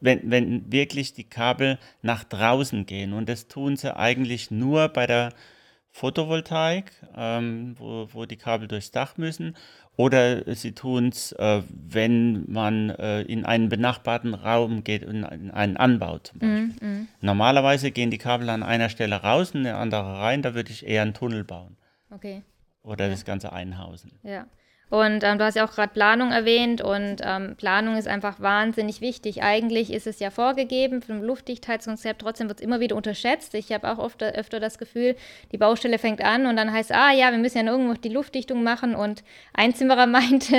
wenn, 0.00 0.30
wenn 0.30 0.72
wirklich 0.72 1.12
die 1.12 1.28
Kabel 1.28 1.78
nach 2.02 2.24
draußen 2.24 2.86
gehen. 2.86 3.12
Und 3.12 3.28
das 3.28 3.48
tun 3.48 3.76
sie 3.76 3.94
eigentlich 3.94 4.50
nur 4.50 4.88
bei 4.88 5.06
der 5.06 5.32
Photovoltaik, 5.90 6.92
ähm, 7.16 7.74
wo, 7.78 8.08
wo 8.12 8.24
die 8.24 8.36
Kabel 8.36 8.68
durchs 8.68 8.90
Dach 8.90 9.16
müssen 9.16 9.56
oder 9.98 10.54
sie 10.54 10.72
tun 10.72 11.08
es, 11.08 11.32
äh, 11.32 11.60
wenn 11.68 12.44
man 12.48 12.90
äh, 12.90 13.22
in 13.22 13.44
einen 13.44 13.68
benachbarten 13.68 14.32
Raum 14.32 14.84
geht, 14.84 15.02
in, 15.02 15.24
in 15.24 15.50
einen 15.50 15.76
Anbau 15.76 16.20
zum 16.20 16.38
Beispiel. 16.38 16.88
Mm, 16.88 17.00
mm. 17.00 17.08
Normalerweise 17.20 17.90
gehen 17.90 18.12
die 18.12 18.18
Kabel 18.18 18.48
an 18.48 18.62
einer 18.62 18.90
Stelle 18.90 19.16
raus 19.16 19.50
und 19.50 19.66
eine 19.66 19.74
andere 19.74 20.20
rein, 20.20 20.42
da 20.42 20.54
würde 20.54 20.70
ich 20.70 20.86
eher 20.86 21.02
einen 21.02 21.14
Tunnel 21.14 21.42
bauen. 21.42 21.76
Okay. 22.12 22.42
Oder 22.84 23.06
ja. 23.06 23.10
das 23.10 23.24
Ganze 23.24 23.52
einhausen. 23.52 24.12
Ja. 24.22 24.46
Und 24.90 25.22
ähm, 25.22 25.38
du 25.38 25.44
hast 25.44 25.54
ja 25.54 25.66
auch 25.66 25.72
gerade 25.72 25.92
Planung 25.92 26.32
erwähnt 26.32 26.80
und 26.80 27.16
ähm, 27.22 27.56
Planung 27.56 27.96
ist 27.96 28.08
einfach 28.08 28.40
wahnsinnig 28.40 29.02
wichtig. 29.02 29.42
Eigentlich 29.42 29.92
ist 29.92 30.06
es 30.06 30.18
ja 30.18 30.30
vorgegeben 30.30 31.02
vom 31.02 31.22
Luftdichtheitskonzept, 31.22 32.22
trotzdem 32.22 32.48
wird 32.48 32.60
es 32.60 32.64
immer 32.64 32.80
wieder 32.80 32.96
unterschätzt. 32.96 33.54
Ich 33.54 33.70
habe 33.72 33.90
auch 33.90 33.98
oft, 33.98 34.22
öfter 34.22 34.60
das 34.60 34.78
Gefühl, 34.78 35.14
die 35.52 35.58
Baustelle 35.58 35.98
fängt 35.98 36.24
an 36.24 36.46
und 36.46 36.56
dann 36.56 36.72
heißt, 36.72 36.92
ah 36.92 37.12
ja, 37.12 37.30
wir 37.30 37.38
müssen 37.38 37.58
ja 37.58 37.70
irgendwo 37.70 37.94
die 37.94 38.08
Luftdichtung 38.08 38.62
machen 38.62 38.94
und 38.94 39.24
ein 39.52 39.74
Zimmerer 39.74 40.06
meinte, 40.06 40.56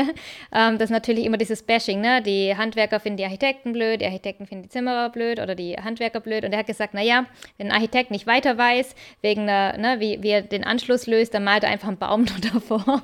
ähm, 0.53 0.77
das 0.77 0.83
ist 0.83 0.91
natürlich 0.91 1.25
immer 1.25 1.37
dieses 1.37 1.63
Bashing, 1.63 1.99
ne? 1.99 2.21
die 2.21 2.55
Handwerker 2.55 2.99
finden 2.99 3.17
die 3.17 3.25
Architekten 3.25 3.73
blöd, 3.73 4.01
die 4.01 4.05
Architekten 4.05 4.45
finden 4.45 4.63
die 4.63 4.69
Zimmerer 4.69 5.09
blöd 5.09 5.39
oder 5.39 5.55
die 5.55 5.75
Handwerker 5.75 6.19
blöd 6.19 6.45
und 6.45 6.53
er 6.53 6.59
hat 6.59 6.67
gesagt, 6.67 6.93
naja, 6.93 7.25
wenn 7.57 7.67
ein 7.67 7.73
Architekt 7.73 8.11
nicht 8.11 8.27
weiter 8.27 8.57
weiß, 8.57 8.93
wegen 9.21 9.49
einer, 9.49 9.77
ne, 9.77 9.99
wie, 9.99 10.21
wie 10.21 10.29
er 10.29 10.43
den 10.43 10.63
Anschluss 10.63 11.07
löst, 11.07 11.33
dann 11.33 11.43
malt 11.43 11.63
er 11.63 11.71
einfach 11.71 11.87
einen 11.87 11.97
Baum 11.97 12.25
davor 12.53 13.01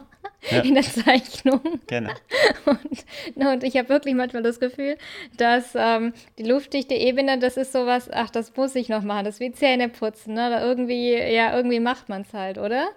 ja. 0.49 0.61
in 0.61 0.73
der 0.73 0.83
Zeichnung. 0.83 1.61
Genau. 1.87 2.11
Und, 2.65 3.45
und 3.45 3.63
ich 3.63 3.77
habe 3.77 3.89
wirklich 3.89 4.15
manchmal 4.15 4.41
das 4.41 4.59
Gefühl, 4.59 4.97
dass 5.37 5.75
ähm, 5.75 6.13
die 6.39 6.43
luftdichte 6.43 6.95
Ebene, 6.95 7.37
das 7.37 7.57
ist 7.57 7.71
sowas, 7.73 8.09
ach, 8.11 8.29
das 8.29 8.55
muss 8.55 8.75
ich 8.75 8.89
noch 8.89 9.03
machen, 9.03 9.25
das 9.25 9.35
ist 9.35 9.39
wie 9.41 9.51
Zähne 9.51 9.89
putzen, 9.89 10.33
ne? 10.33 10.47
Oder 10.47 10.63
irgendwie, 10.63 11.13
ja, 11.13 11.55
irgendwie 11.55 11.79
macht 11.79 12.09
man 12.09 12.23
es 12.23 12.33
halt, 12.33 12.57
oder? 12.57 12.87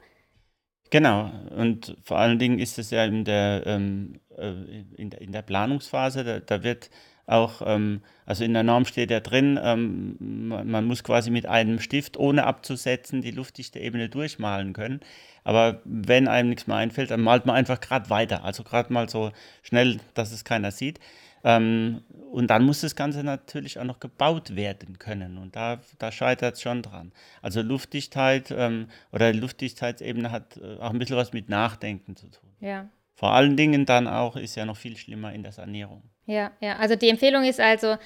Genau, 0.91 1.31
und 1.55 1.97
vor 2.03 2.19
allen 2.19 2.39
Dingen 2.39 2.59
ist 2.59 2.79
es 2.79 2.91
ja 2.91 3.05
in 3.05 3.25
der, 3.25 3.63
ähm, 3.67 4.21
äh, 4.37 4.53
in 4.97 5.11
der, 5.11 5.21
in 5.21 5.33
der 5.33 5.43
Planungsphase, 5.43 6.25
da, 6.25 6.41
da 6.41 6.63
wird 6.63 6.89
auch, 7.29 7.63
ähm, 7.65 8.01
also 8.25 8.43
in 8.43 8.55
der 8.55 8.63
Norm 8.63 8.87
steht 8.87 9.11
ja 9.11 9.21
drin, 9.21 9.59
ähm, 9.63 10.17
man, 10.49 10.85
muss 10.87 11.05
quasi 11.05 11.31
mit 11.31 11.47
einem 11.47 11.79
Stift, 11.79 12.17
ohne 12.17 12.45
abzusetzen, 12.45 13.21
die 13.21 13.31
luftdichte 13.31 13.79
Ebene 13.79 14.09
durchmalen 14.09 14.73
können. 14.73 15.01
Aber 15.45 15.81
wenn 15.85 16.27
einem 16.27 16.49
nichts 16.49 16.67
mehr 16.67 16.79
einfällt, 16.79 17.11
dann 17.11 17.21
malt 17.21 17.47
man 17.47 17.57
einfach 17.57 17.81
gerade 17.81 18.11
weiter. 18.11 18.45
Also 18.45 18.65
gerade 18.65 18.93
mal 18.93 19.09
so 19.09 19.31
schnell, 19.63 20.01
dass 20.15 20.33
es 20.33 20.45
keiner 20.45 20.71
sieht. 20.71 21.01
Ähm, 21.45 22.03
und 22.33 22.49
dann 22.49 22.65
muss 22.65 22.81
das 22.81 22.97
Ganze 22.97 23.23
natürlich 23.23 23.79
auch 23.79 23.85
noch 23.85 24.01
gebaut 24.01 24.57
werden 24.57 24.99
können. 24.99 25.39
Und 25.39 25.55
da, 25.55 25.81
da 25.99 26.11
scheitert 26.11 26.55
es 26.55 26.63
schon 26.63 26.83
dran. 26.83 27.13
Also 27.43 27.63
Luftdichtheit 27.63 28.53
ähm, 28.57 28.89
oder 29.13 29.33
Luftdichtheitsebene 29.33 30.31
hat 30.31 30.57
äh, 30.57 30.79
auch 30.79 30.91
ein 30.91 30.99
bisschen 30.99 31.17
was 31.17 31.33
mit 31.33 31.49
Nachdenken 31.49 32.17
zu 32.17 32.29
tun. 32.31 32.51
Ja. 32.61 32.89
Vor 33.15 33.33
allen 33.33 33.57
Dingen 33.57 33.85
dann 33.85 34.07
auch 34.07 34.37
ist 34.37 34.55
ja 34.55 34.65
noch 34.65 34.77
viel 34.77 34.97
schlimmer 34.97 35.33
in 35.33 35.43
der 35.43 35.53
Sanierung. 35.53 36.03
Ja, 36.29 36.53
ja. 36.61 36.77
Also 36.77 36.95
die 36.95 37.09
Empfehlung 37.09 37.45
ist 37.45 37.59
also, 37.59 37.97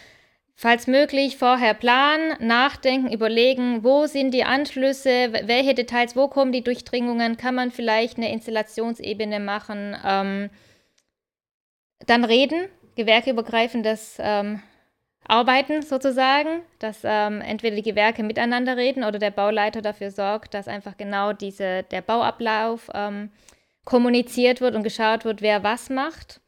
Falls 0.55 0.87
möglich, 0.87 1.39
vorher 1.39 1.75
planen, 1.75 2.37
nachdenken, 2.39 3.13
überlegen, 3.13 3.83
wo 3.83 4.07
sind 4.07 4.33
die 4.33 4.45
Anschlüsse, 4.45 5.33
welche 5.47 5.75
Details, 5.75 6.15
wo 6.15 6.29
kommen 6.29 6.53
die 6.53 6.63
Durchdringungen, 6.63 7.37
kann 7.37 7.55
man 7.55 7.71
vielleicht 7.71 8.19
eine 8.19 8.31
Installationsebene 8.31 9.41
machen. 9.41 9.97
Ähm, 10.05 10.51
dann 12.07 12.25
reden, 12.25 12.69
gewerkeübergreifendes 12.97 14.19
ähm, 14.21 14.63
Arbeiten 15.27 15.83
sozusagen, 15.83 16.63
dass 16.79 17.01
ähm, 17.03 17.41
entweder 17.41 17.77
die 17.77 17.83
Gewerke 17.83 18.23
miteinander 18.23 18.77
reden 18.77 19.05
oder 19.05 19.19
der 19.19 19.31
Bauleiter 19.31 19.81
dafür 19.81 20.11
sorgt, 20.11 20.53
dass 20.55 20.69
einfach 20.69 20.97
genau 20.97 21.33
diese, 21.33 21.85
der 21.85 22.03
Bauablauf 22.03 22.91
ähm, 22.95 23.31
kommuniziert 23.85 24.61
wird 24.61 24.75
und 24.75 24.83
geschaut 24.83 25.25
wird, 25.25 25.41
wer 25.41 25.63
was 25.63 25.89
macht. 25.91 26.42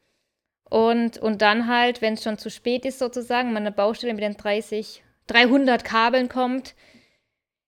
Und, 0.69 1.17
und 1.19 1.41
dann 1.41 1.67
halt, 1.67 2.01
wenn 2.01 2.15
es 2.15 2.23
schon 2.23 2.37
zu 2.37 2.49
spät 2.49 2.85
ist 2.85 2.99
sozusagen, 2.99 3.53
man 3.53 3.63
eine 3.63 3.71
Baustelle 3.71 4.13
mit 4.13 4.23
den 4.23 4.35
30, 4.35 5.03
300 5.27 5.83
Kabeln 5.83 6.27
kommt, 6.29 6.75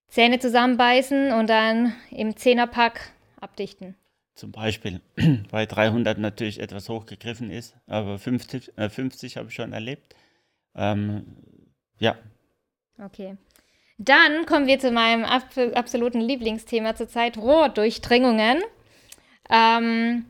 Zähne 0.08 0.40
zusammenbeißen 0.40 1.32
und 1.34 1.50
dann 1.50 1.94
im 2.12 2.36
Zehnerpack 2.36 3.12
abdichten. 3.40 3.96
zum 4.36 4.52
Beispiel 4.52 5.02
bei 5.52 5.66
300 5.66 6.18
natürlich 6.18 6.60
etwas 6.60 6.90
hochgegriffen 6.90 7.52
ist, 7.52 7.76
aber 7.88 8.18
50, 8.18 8.78
äh, 8.78 8.90
50 8.90 9.38
habe 9.38 9.50
ich 9.50 9.56
schon 9.56 9.74
erlebt. 9.74 10.16
Ähm, 10.76 11.26
ja. 12.00 12.16
Okay. 13.04 13.38
Dann 14.00 14.46
kommen 14.46 14.68
wir 14.68 14.80
zu 14.80 14.92
meinem 14.92 15.26
absoluten 15.26 16.22
Lieblingsthema 16.22 16.96
zurzeit, 16.96 17.38
Rohrdurchdringungen. 17.38 18.62
Ähm, 19.50 20.26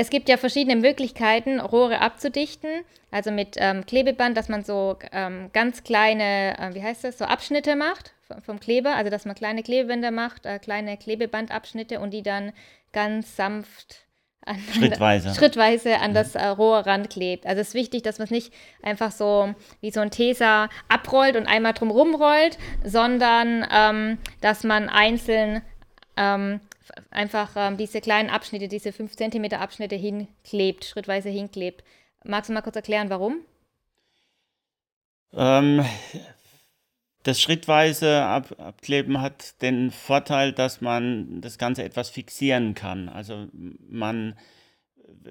es 0.00 0.08
gibt 0.08 0.30
ja 0.30 0.38
verschiedene 0.38 0.76
Möglichkeiten, 0.76 1.60
Rohre 1.60 2.00
abzudichten. 2.00 2.70
Also 3.10 3.30
mit 3.30 3.56
ähm, 3.58 3.84
Klebeband, 3.84 4.34
dass 4.34 4.48
man 4.48 4.64
so 4.64 4.96
ähm, 5.12 5.50
ganz 5.52 5.84
kleine, 5.84 6.58
äh, 6.58 6.74
wie 6.74 6.82
heißt 6.82 7.04
das, 7.04 7.18
so 7.18 7.26
Abschnitte 7.26 7.76
macht 7.76 8.14
vom 8.46 8.60
Kleber. 8.60 8.96
Also 8.96 9.10
dass 9.10 9.26
man 9.26 9.34
kleine 9.34 9.62
Klebebänder 9.62 10.10
macht, 10.10 10.46
äh, 10.46 10.58
kleine 10.58 10.96
Klebebandabschnitte 10.96 12.00
und 12.00 12.12
die 12.12 12.22
dann 12.22 12.52
ganz 12.92 13.36
sanft 13.36 14.06
an, 14.46 14.58
schrittweise. 14.72 15.34
schrittweise 15.34 15.98
an 15.98 16.14
das 16.14 16.34
äh, 16.34 16.46
Rohr 16.46 16.86
ranklebt. 16.86 17.44
Also 17.44 17.60
es 17.60 17.68
ist 17.68 17.74
wichtig, 17.74 18.02
dass 18.02 18.18
man 18.18 18.24
es 18.24 18.30
nicht 18.30 18.54
einfach 18.82 19.12
so 19.12 19.54
wie 19.82 19.90
so 19.90 20.00
ein 20.00 20.10
Tesa 20.10 20.70
abrollt 20.88 21.36
und 21.36 21.46
einmal 21.46 21.74
drum 21.74 21.90
rumrollt, 21.90 22.56
sondern 22.84 23.66
ähm, 23.70 24.18
dass 24.40 24.64
man 24.64 24.88
einzeln 24.88 25.60
ähm, 26.16 26.60
einfach 27.10 27.50
ähm, 27.56 27.76
diese 27.76 28.00
kleinen 28.00 28.30
Abschnitte, 28.30 28.68
diese 28.68 28.92
5 28.92 29.16
cm 29.16 29.52
Abschnitte 29.52 29.96
hinklebt, 29.96 30.84
schrittweise 30.84 31.28
hinklebt. 31.28 31.84
Magst 32.24 32.50
du 32.50 32.54
mal 32.54 32.62
kurz 32.62 32.76
erklären, 32.76 33.10
warum? 33.10 33.40
Ähm, 35.32 35.84
das 37.22 37.40
schrittweise 37.40 38.22
Ab 38.22 38.54
Abkleben 38.58 39.20
hat 39.20 39.60
den 39.62 39.90
Vorteil, 39.90 40.52
dass 40.52 40.80
man 40.80 41.40
das 41.40 41.58
Ganze 41.58 41.84
etwas 41.84 42.10
fixieren 42.10 42.74
kann. 42.74 43.08
Also 43.08 43.48
man, 43.88 44.34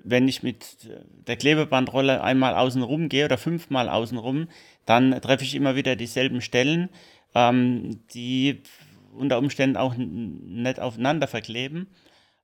wenn 0.03 0.27
ich 0.27 0.43
mit 0.43 0.89
der 1.27 1.37
Klebebandrolle 1.37 2.21
einmal 2.21 2.55
außenrum 2.55 3.09
gehe 3.09 3.25
oder 3.25 3.37
fünfmal 3.37 3.89
außenrum, 3.89 4.47
dann 4.85 5.19
treffe 5.21 5.43
ich 5.43 5.55
immer 5.55 5.75
wieder 5.75 5.95
dieselben 5.95 6.41
Stellen, 6.41 6.89
ähm, 7.35 8.01
die 8.13 8.61
unter 9.19 9.37
Umständen 9.37 9.77
auch 9.77 9.95
nicht 9.95 10.79
aufeinander 10.79 11.27
verkleben. 11.27 11.87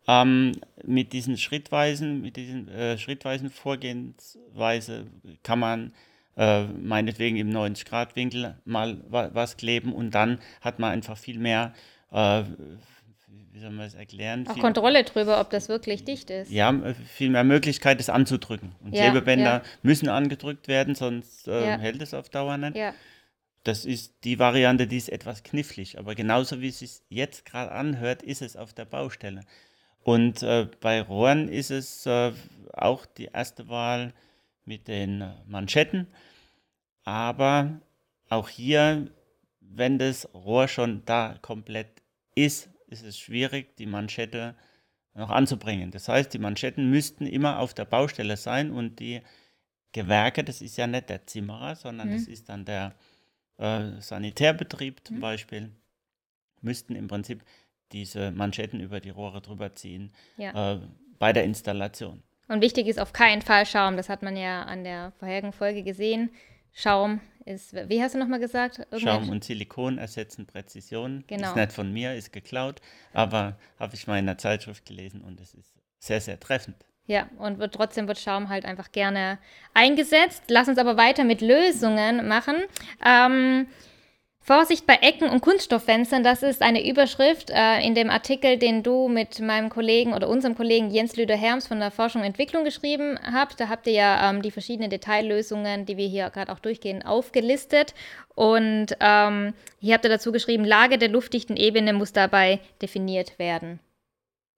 Ähm, 0.07 0.51
mit 0.83 1.13
diesen 1.13 1.37
schrittweisen, 1.37 2.21
mit 2.21 2.35
diesen 2.35 2.67
äh, 2.67 2.97
schrittweisen 2.97 3.49
Vorgehensweise 3.49 5.07
kann 5.41 5.57
man 5.57 5.93
äh, 6.37 6.65
meinetwegen 6.65 7.37
im 7.37 7.49
90-Grad-Winkel 7.49 8.55
mal 8.65 8.97
wa 9.09 9.29
was 9.33 9.57
kleben 9.57 9.93
und 9.93 10.13
dann 10.13 10.39
hat 10.61 10.77
man 10.77 10.91
einfach 10.91 11.17
viel 11.17 11.39
mehr, 11.39 11.73
äh, 12.11 12.43
wie 13.51 13.59
soll 13.59 13.71
man 13.71 13.87
es 13.87 13.95
erklären? 13.95 14.45
Auch 14.47 14.53
viel, 14.53 14.61
Kontrolle 14.61 15.03
drüber, 15.05 15.39
ob 15.39 15.49
das 15.49 15.69
wirklich 15.69 16.03
dicht 16.03 16.29
ist. 16.29 16.51
Ja, 16.51 16.73
viel 17.07 17.31
mehr 17.31 17.43
Möglichkeit, 17.43 17.99
es 17.99 18.09
anzudrücken. 18.09 18.73
Und 18.83 18.93
ja, 18.93 19.05
Klebebänder 19.05 19.45
ja. 19.45 19.61
müssen 19.81 20.09
angedrückt 20.09 20.67
werden, 20.67 20.93
sonst 20.93 21.47
äh, 21.47 21.65
ja. 21.65 21.77
hält 21.77 22.01
es 22.01 22.13
auf 22.13 22.29
Dauer 22.29 22.57
nicht. 22.57 22.75
Ja. 22.75 22.93
Das 23.65 23.83
ist 23.83 24.13
die 24.23 24.37
Variante, 24.37 24.85
die 24.85 24.97
ist 24.97 25.09
etwas 25.09 25.41
knifflig. 25.41 25.97
Aber 25.97 26.13
genauso 26.13 26.61
wie 26.61 26.67
es 26.67 26.79
sich 26.79 27.01
jetzt 27.09 27.45
gerade 27.45 27.71
anhört, 27.71 28.21
ist 28.21 28.43
es 28.43 28.55
auf 28.55 28.73
der 28.73 28.85
Baustelle. 28.85 29.41
Und 30.03 30.43
äh, 30.43 30.67
bei 30.81 31.01
Rohren 31.01 31.49
ist 31.49 31.71
es 31.71 32.05
äh, 32.05 32.31
auch 32.73 33.07
die 33.07 33.25
erste 33.25 33.67
Wahl 33.67 34.13
mit 34.65 34.87
den 34.87 35.33
Manschetten. 35.47 36.05
Aber 37.05 37.81
auch 38.29 38.49
hier, 38.49 39.11
wenn 39.61 39.97
das 39.97 40.29
Rohr 40.35 40.67
schon 40.67 41.03
da 41.05 41.39
komplett 41.41 42.03
ist, 42.35 42.69
ist 42.85 43.03
es 43.03 43.17
schwierig, 43.17 43.75
die 43.77 43.87
Manschette 43.87 44.53
noch 45.15 45.31
anzubringen. 45.31 45.89
Das 45.89 46.07
heißt, 46.07 46.31
die 46.31 46.39
Manschetten 46.39 46.91
müssten 46.91 47.25
immer 47.25 47.57
auf 47.57 47.73
der 47.73 47.85
Baustelle 47.85 48.37
sein 48.37 48.69
und 48.69 48.99
die 48.99 49.21
Gewerke, 49.91 50.43
das 50.43 50.61
ist 50.61 50.77
ja 50.77 50.85
nicht 50.85 51.09
der 51.09 51.25
Zimmerer, 51.25 51.75
sondern 51.75 52.09
mhm. 52.09 52.13
das 52.13 52.27
ist 52.27 52.47
dann 52.49 52.63
der 52.63 52.93
äh, 53.57 53.99
Sanitärbetrieb 53.99 55.01
zum 55.05 55.17
mhm. 55.17 55.21
Beispiel, 55.21 55.71
müssten 56.61 56.95
im 56.95 57.07
Prinzip 57.07 57.43
diese 57.91 58.31
Manschetten 58.31 58.79
über 58.79 58.99
die 58.99 59.11
Rohre 59.11 59.41
drüber 59.41 59.73
ziehen 59.75 60.11
ja. 60.37 60.73
äh, 60.73 60.79
bei 61.19 61.33
der 61.33 61.43
Installation. 61.43 62.23
Und 62.47 62.61
wichtig 62.61 62.87
ist 62.87 62.99
auf 62.99 63.13
keinen 63.13 63.41
Fall 63.41 63.65
Schaum. 63.65 63.97
Das 63.97 64.09
hat 64.09 64.21
man 64.21 64.37
ja 64.37 64.63
an 64.63 64.83
der 64.83 65.11
vorherigen 65.19 65.53
Folge 65.53 65.83
gesehen. 65.83 66.29
Schaum 66.73 67.21
ist, 67.45 67.73
wie 67.73 68.01
hast 68.01 68.15
du 68.15 68.19
nochmal 68.19 68.39
gesagt? 68.39 68.79
Irgendein 68.79 68.99
Schaum 68.99 69.29
und 69.29 69.43
Silikon 69.43 69.97
ersetzen 69.97 70.45
Präzision. 70.45 71.23
Genau. 71.27 71.49
Ist 71.49 71.55
nicht 71.55 71.71
von 71.71 71.91
mir, 71.91 72.15
ist 72.15 72.33
geklaut, 72.33 72.81
aber 73.13 73.57
habe 73.79 73.95
ich 73.95 74.07
mal 74.07 74.19
in 74.19 74.27
einer 74.27 74.37
Zeitschrift 74.37 74.85
gelesen 74.85 75.21
und 75.21 75.39
es 75.39 75.53
ist 75.53 75.73
sehr, 75.99 76.19
sehr 76.21 76.39
treffend. 76.39 76.75
Ja, 77.07 77.27
und 77.37 77.59
wird, 77.59 77.75
trotzdem 77.75 78.07
wird 78.07 78.19
Schaum 78.19 78.49
halt 78.49 78.65
einfach 78.65 78.91
gerne 78.91 79.37
eingesetzt. 79.73 80.43
Lass 80.47 80.67
uns 80.67 80.79
aber 80.79 80.97
weiter 80.97 81.23
mit 81.23 81.41
Lösungen 81.41 82.27
machen. 82.27 82.55
Ähm, 83.05 83.67
Vorsicht 84.45 84.85
bei 84.85 84.97
Ecken 85.01 85.27
und 85.29 85.41
Kunststofffenstern, 85.41 86.23
das 86.23 86.43
ist 86.43 86.61
eine 86.61 86.87
Überschrift 86.87 87.49
äh, 87.49 87.79
in 87.79 87.95
dem 87.95 88.11
Artikel, 88.11 88.59
den 88.59 88.83
du 88.83 89.07
mit 89.07 89.39
meinem 89.39 89.69
Kollegen 89.69 90.13
oder 90.13 90.29
unserem 90.29 90.55
Kollegen 90.55 90.91
Jens 90.91 91.15
Lüder-Herms 91.15 91.65
von 91.65 91.79
der 91.79 91.89
Forschung 91.89 92.21
und 92.21 92.27
Entwicklung 92.27 92.63
geschrieben 92.63 93.17
habt. 93.23 93.59
Da 93.59 93.69
habt 93.69 93.87
ihr 93.87 93.93
ja 93.93 94.29
ähm, 94.29 94.43
die 94.43 94.51
verschiedenen 94.51 94.91
Detaillösungen, 94.91 95.87
die 95.87 95.97
wir 95.97 96.07
hier 96.07 96.29
gerade 96.29 96.51
auch 96.51 96.59
durchgehen, 96.59 97.03
aufgelistet. 97.03 97.95
Und 98.35 98.95
ähm, 98.99 99.55
hier 99.79 99.95
habt 99.95 100.05
ihr 100.05 100.11
dazu 100.11 100.31
geschrieben, 100.31 100.63
Lage 100.63 100.99
der 100.99 101.09
luftdichten 101.09 101.57
Ebene 101.57 101.93
muss 101.93 102.13
dabei 102.13 102.59
definiert 102.83 103.39
werden. 103.39 103.79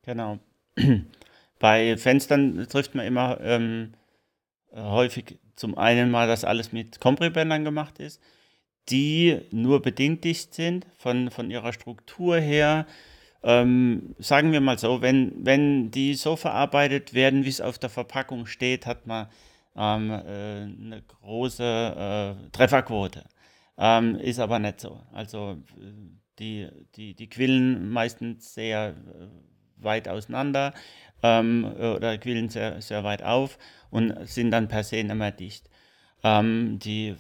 Genau. 0.03 0.39
Bei 1.59 1.97
Fenstern 1.97 2.67
trifft 2.69 2.95
man 2.95 3.05
immer 3.05 3.39
ähm, 3.41 3.93
häufig 4.73 5.39
zum 5.55 5.77
einen 5.77 6.11
mal, 6.11 6.27
dass 6.27 6.43
alles 6.45 6.71
mit 6.71 6.99
Kompribändern 6.99 7.63
gemacht 7.63 7.99
ist, 7.99 8.21
die 8.89 9.41
nur 9.51 9.81
bedingt 9.81 10.23
dicht 10.23 10.53
sind 10.53 10.85
von, 10.97 11.31
von 11.31 11.49
ihrer 11.51 11.73
Struktur 11.73 12.37
her. 12.37 12.85
Ähm, 13.43 14.15
sagen 14.19 14.51
wir 14.51 14.61
mal 14.61 14.77
so, 14.77 15.01
wenn, 15.01 15.33
wenn 15.45 15.91
die 15.91 16.13
so 16.13 16.35
verarbeitet 16.35 17.13
werden, 17.13 17.45
wie 17.45 17.49
es 17.49 17.61
auf 17.61 17.79
der 17.79 17.89
Verpackung 17.89 18.45
steht, 18.45 18.85
hat 18.85 19.07
man 19.07 19.27
ähm, 19.75 20.11
äh, 20.11 20.63
eine 20.63 21.03
große 21.21 21.63
äh, 22.45 22.49
Trefferquote. 22.51 23.23
Ähm, 23.77 24.15
ist 24.15 24.39
aber 24.39 24.59
nicht 24.59 24.81
so. 24.81 24.99
Also 25.13 25.57
die, 26.39 26.67
die, 26.95 27.13
die 27.13 27.29
quillen 27.29 27.89
meistens 27.89 28.53
sehr 28.53 28.89
äh, 28.89 29.27
weit 29.77 30.07
auseinander 30.07 30.73
ähm, 31.23 31.65
oder 31.65 32.17
quillen 32.17 32.49
sehr, 32.49 32.81
sehr 32.81 33.03
weit 33.03 33.23
auf 33.23 33.57
und 33.89 34.27
sind 34.27 34.51
dann 34.51 34.67
per 34.67 34.83
se 34.83 35.03
nicht 35.03 35.15
mehr 35.15 35.31
dicht. 35.31 35.69
Ähm, 36.23 36.79
die, 36.79 37.15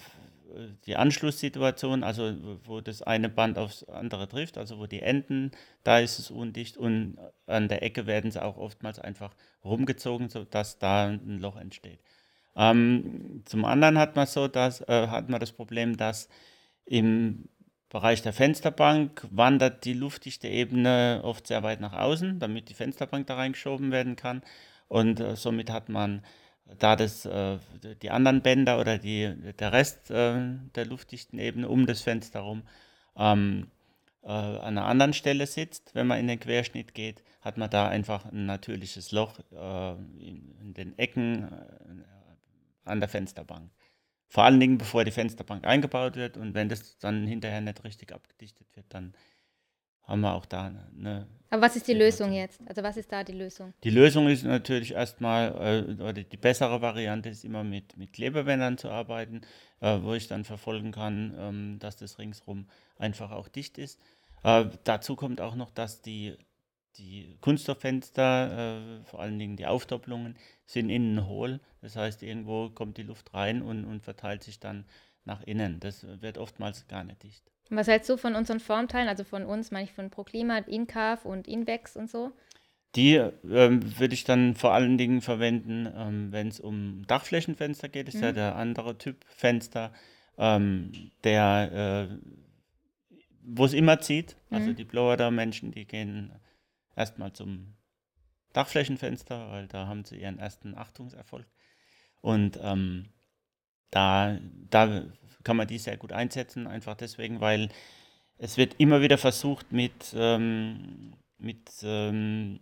die 0.85 0.95
Anschlusssituation, 0.95 2.03
also 2.03 2.33
wo 2.63 2.81
das 2.81 3.01
eine 3.01 3.29
Band 3.29 3.57
aufs 3.57 3.83
andere 3.83 4.27
trifft, 4.27 4.57
also 4.57 4.79
wo 4.79 4.87
die 4.87 5.01
Enden, 5.01 5.51
da 5.83 5.99
ist 5.99 6.19
es 6.19 6.31
undicht 6.31 6.77
und 6.77 7.17
an 7.45 7.67
der 7.67 7.83
Ecke 7.83 8.07
werden 8.07 8.31
sie 8.31 8.43
auch 8.43 8.57
oftmals 8.57 8.99
einfach 8.99 9.33
rumgezogen, 9.63 10.29
sodass 10.29 10.79
da 10.79 11.07
ein 11.07 11.39
Loch 11.39 11.57
entsteht. 11.57 11.99
Ähm, 12.55 13.43
zum 13.45 13.65
anderen 13.65 13.99
hat 13.99 14.15
man 14.15 14.25
so, 14.25 14.47
dass, 14.47 14.81
äh, 14.81 15.07
hat 15.07 15.29
man 15.29 15.39
das 15.39 15.51
Problem, 15.51 15.95
dass 15.95 16.27
im 16.85 17.47
Bereich 17.89 18.21
der 18.21 18.33
Fensterbank 18.33 19.25
wandert 19.31 19.85
die 19.85 19.93
luftdichte 19.93 20.47
Ebene 20.47 21.21
oft 21.23 21.47
sehr 21.47 21.63
weit 21.63 21.79
nach 21.79 21.93
außen, 21.93 22.39
damit 22.39 22.69
die 22.69 22.73
Fensterbank 22.73 23.27
da 23.27 23.35
reingeschoben 23.35 23.91
werden 23.91 24.15
kann. 24.15 24.41
Und 24.89 25.19
äh, 25.19 25.35
somit 25.35 25.69
hat 25.69 25.87
man, 25.87 26.23
da 26.79 26.97
das, 26.97 27.25
äh, 27.25 27.59
die 28.01 28.09
anderen 28.09 28.41
Bänder 28.41 28.79
oder 28.79 28.97
die, 28.97 29.33
der 29.59 29.71
Rest 29.71 30.11
äh, 30.11 30.37
der 30.75 30.85
luftdichten 30.85 31.39
Ebene 31.39 31.69
um 31.69 31.85
das 31.85 32.01
Fenster 32.01 32.39
herum 32.39 32.63
ähm, 33.15 33.67
äh, 34.23 34.29
an 34.29 34.77
einer 34.77 34.85
anderen 34.85 35.13
Stelle 35.13 35.47
sitzt, 35.47 35.95
wenn 35.95 36.07
man 36.07 36.19
in 36.19 36.27
den 36.27 36.39
Querschnitt 36.39 36.93
geht, 36.93 37.23
hat 37.41 37.57
man 37.57 37.69
da 37.69 37.87
einfach 37.87 38.25
ein 38.25 38.45
natürliches 38.45 39.11
Loch 39.11 39.39
äh, 39.51 39.91
in, 39.91 40.55
in, 40.59 40.73
den 40.73 40.97
Ecken 40.97 41.43
äh, 41.43 42.89
an 42.89 42.99
der 42.99 43.07
Fensterbank. 43.09 43.71
Vor 44.29 44.43
allen 44.43 44.59
Dingen, 44.59 44.77
bevor 44.77 45.05
die 45.05 45.11
Fensterbank 45.11 45.65
eingebaut 45.65 46.15
wird 46.15 46.37
und 46.37 46.53
wenn 46.53 46.69
das 46.69 46.97
dann 46.99 47.25
hinterher 47.25 47.61
nicht 47.61 47.83
richtig 47.83 48.13
abgedichtet 48.13 48.67
wird, 48.75 48.85
dann 48.89 49.13
haben 50.03 50.21
wir 50.21 50.33
auch 50.33 50.45
da 50.45 50.67
eine. 50.67 51.27
Aber 51.49 51.61
was 51.61 51.75
ist 51.75 51.87
die 51.87 51.93
Lösung 51.93 52.33
jetzt? 52.33 52.61
Also 52.67 52.83
was 52.83 52.97
ist 52.97 53.11
da 53.11 53.23
die 53.23 53.33
Lösung? 53.33 53.73
Die 53.83 53.89
Lösung 53.89 54.27
ist 54.27 54.43
natürlich 54.43 54.93
erstmal, 54.93 55.85
äh, 55.89 56.01
oder 56.01 56.13
die 56.13 56.37
bessere 56.37 56.81
Variante 56.81 57.29
ist 57.29 57.45
immer 57.45 57.63
mit, 57.63 57.95
mit 57.97 58.13
Klebebändern 58.13 58.77
zu 58.77 58.89
arbeiten, 58.89 59.41
äh, 59.79 59.99
wo 60.01 60.13
ich 60.13 60.27
dann 60.27 60.43
verfolgen 60.43 60.91
kann, 60.91 61.35
ähm, 61.37 61.79
dass 61.79 61.95
das 61.95 62.19
ringsrum 62.19 62.67
einfach 62.97 63.31
auch 63.31 63.47
dicht 63.47 63.77
ist. 63.77 63.99
Äh, 64.43 64.65
dazu 64.83 65.15
kommt 65.15 65.39
auch 65.39 65.55
noch, 65.55 65.71
dass 65.71 66.01
die 66.01 66.37
die 66.97 67.37
Kunststofffenster, 67.41 69.01
äh, 69.01 69.05
vor 69.05 69.19
allen 69.19 69.37
Dingen 69.39 69.55
die 69.55 69.65
Aufdoppelungen, 69.65 70.35
sind 70.65 70.89
innen 70.89 71.27
hohl. 71.27 71.59
Das 71.81 71.95
heißt, 71.95 72.23
irgendwo 72.23 72.69
kommt 72.69 72.97
die 72.97 73.03
Luft 73.03 73.33
rein 73.33 73.61
und, 73.61 73.85
und 73.85 74.03
verteilt 74.03 74.43
sich 74.43 74.59
dann 74.59 74.85
nach 75.25 75.43
innen. 75.43 75.79
Das 75.79 76.05
wird 76.21 76.37
oftmals 76.37 76.87
gar 76.87 77.03
nicht 77.03 77.23
dicht. 77.23 77.43
Was 77.69 77.87
hältst 77.87 78.09
du 78.09 78.17
von 78.17 78.35
unseren 78.35 78.59
Formteilen, 78.59 79.09
also 79.09 79.23
von 79.23 79.45
uns, 79.45 79.71
meine 79.71 79.85
ich 79.85 79.93
von 79.93 80.09
ProKlima, 80.09 80.59
InCAF 80.59 81.25
und 81.25 81.47
InVex 81.47 81.97
und 81.97 82.09
so? 82.09 82.31
Die 82.95 83.15
ähm, 83.15 83.99
würde 83.99 84.13
ich 84.13 84.23
dann 84.23 84.55
vor 84.55 84.73
allen 84.73 84.97
Dingen 84.97 85.21
verwenden, 85.21 85.87
ähm, 85.93 86.31
wenn 86.31 86.47
es 86.47 86.59
um 86.59 87.05
Dachflächenfenster 87.07 87.89
geht. 87.89 88.07
Das 88.07 88.15
ist 88.15 88.21
ja 88.21 88.31
der 88.31 88.55
andere 88.55 88.97
Typ 88.97 89.25
Fenster, 89.27 89.91
ähm, 90.37 90.91
der, 91.23 92.09
äh, 92.09 93.17
wo 93.43 93.65
es 93.65 93.73
immer 93.73 93.99
zieht. 93.99 94.37
Also 94.49 94.71
die 94.71 94.85
Blower-Menschen, 94.85 95.71
die 95.71 95.85
gehen 95.85 96.31
erstmal 96.97 97.33
zum 97.33 97.75
Dachflächenfenster, 98.53 99.49
weil 99.51 99.67
da 99.67 99.87
haben 99.87 100.03
sie 100.03 100.19
ihren 100.19 100.39
ersten 100.39 100.75
Achtungserfolg. 100.75 101.45
Und 102.21 102.59
ähm, 102.61 103.09
da, 103.91 104.37
da 104.69 105.03
kann 105.43 105.57
man 105.57 105.67
die 105.67 105.77
sehr 105.77 105.97
gut 105.97 106.11
einsetzen, 106.11 106.67
einfach 106.67 106.95
deswegen, 106.95 107.39
weil 107.39 107.69
es 108.37 108.57
wird 108.57 108.75
immer 108.79 109.01
wieder 109.01 109.17
versucht, 109.17 109.71
mit, 109.71 110.13
ähm, 110.15 111.15
mit 111.37 111.71
ähm, 111.83 112.59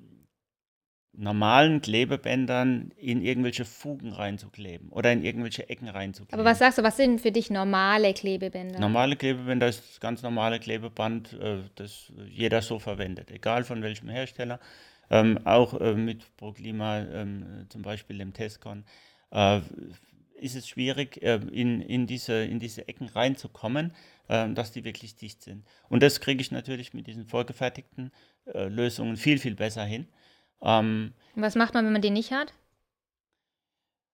normalen 1.18 1.82
Klebebändern 1.82 2.92
in 2.98 3.22
irgendwelche 3.22 3.66
Fugen 3.66 4.12
reinzukleben 4.12 4.90
oder 4.90 5.12
in 5.12 5.24
irgendwelche 5.24 5.70
Ecken 5.70 5.88
reinzukleben. 5.88 6.40
Aber 6.40 6.50
was 6.50 6.60
sagst 6.60 6.78
du, 6.78 6.84
was 6.84 6.98
sind 6.98 7.22
für 7.22 7.32
dich 7.32 7.50
normale 7.50 8.14
Klebebänder? 8.14 8.80
Normale 8.80 9.16
Klebebänder 9.16 9.68
ist 9.68 9.84
das 9.90 10.00
ganz 10.00 10.22
normale 10.22 10.60
Klebeband, 10.60 11.34
äh, 11.34 11.64
das 11.76 12.12
jeder 12.28 12.62
so 12.62 12.80
verwendet, 12.80 13.32
egal 13.32 13.64
von 13.64 13.82
welchem 13.82 14.10
Hersteller. 14.10 14.60
Ähm, 15.10 15.40
auch 15.46 15.80
äh, 15.80 15.94
mit 15.94 16.36
ProKlima, 16.38 17.00
ähm, 17.00 17.68
zum 17.70 17.84
Beispiel 17.84 18.18
dem 18.18 18.34
Tescon, 18.34 18.84
äh, 19.32 19.62
ist 20.40 20.56
es 20.56 20.68
schwierig, 20.68 21.22
äh, 21.22 21.40
in, 21.52 21.82
in, 21.82 22.08
diese, 22.08 22.44
in 22.44 22.60
diese 22.60 22.88
Ecken 22.88 23.08
reinzukommen, 23.08 23.94
äh, 24.28 24.50
dass 24.54 24.72
die 24.72 24.84
wirklich 24.84 25.16
dicht 25.16 25.44
sind. 25.44 25.64
Und 25.90 26.04
das 26.04 26.22
kriege 26.22 26.42
ich 26.42 26.52
natürlich 26.52 26.94
mit 26.94 27.08
diesen 27.08 27.26
vorgefertigten 27.26 28.12
äh, 28.54 28.68
Lösungen 28.68 29.18
viel, 29.18 29.38
viel 29.38 29.56
besser 29.56 29.86
hin. 29.86 30.08
Ähm, 30.62 31.14
Was 31.36 31.56
macht 31.56 31.74
man, 31.74 31.86
wenn 31.86 31.94
man 31.94 32.02
die 32.02 32.12
nicht 32.12 32.32
hat? 32.32 32.54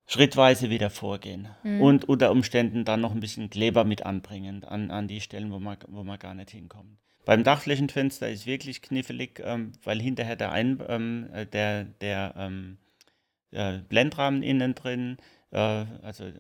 schrittweise 0.08 0.70
wieder 0.70 0.90
vorgehen 0.90 1.48
und 1.64 2.04
unter 2.10 2.32
Umständen 2.32 2.84
dann 2.84 3.00
noch 3.00 3.14
ein 3.14 3.22
bisschen 3.22 3.50
Kleber 3.50 3.86
mit 3.86 4.06
anbringen 4.06 4.66
an, 4.66 4.92
an 4.92 5.08
die 5.08 5.22
Stellen, 5.22 5.54
wo 5.54 5.60
man, 5.60 5.78
wo 5.88 6.04
man 6.04 6.20
gar 6.20 6.34
nicht 6.34 6.52
hinkommt. 6.52 6.98
Beim 7.24 7.46
Dachflächenfenster 7.46 8.30
ist 8.30 8.46
wirklich 8.46 8.82
knifflig, 8.82 9.42
ähm, 9.42 9.72
weil 9.84 10.02
hinterher 10.02 10.36
der, 10.36 10.52
Ein, 10.52 10.84
ähm, 10.90 11.30
äh, 11.32 11.46
der, 11.46 11.86
der, 11.86 12.34
ähm, 12.36 12.78
der 13.52 13.78
Blendrahmen 13.88 14.44
innen 14.44 14.76
drin, 14.76 15.18
äh, 15.52 15.86
also 16.02 16.26
äh, 16.26 16.34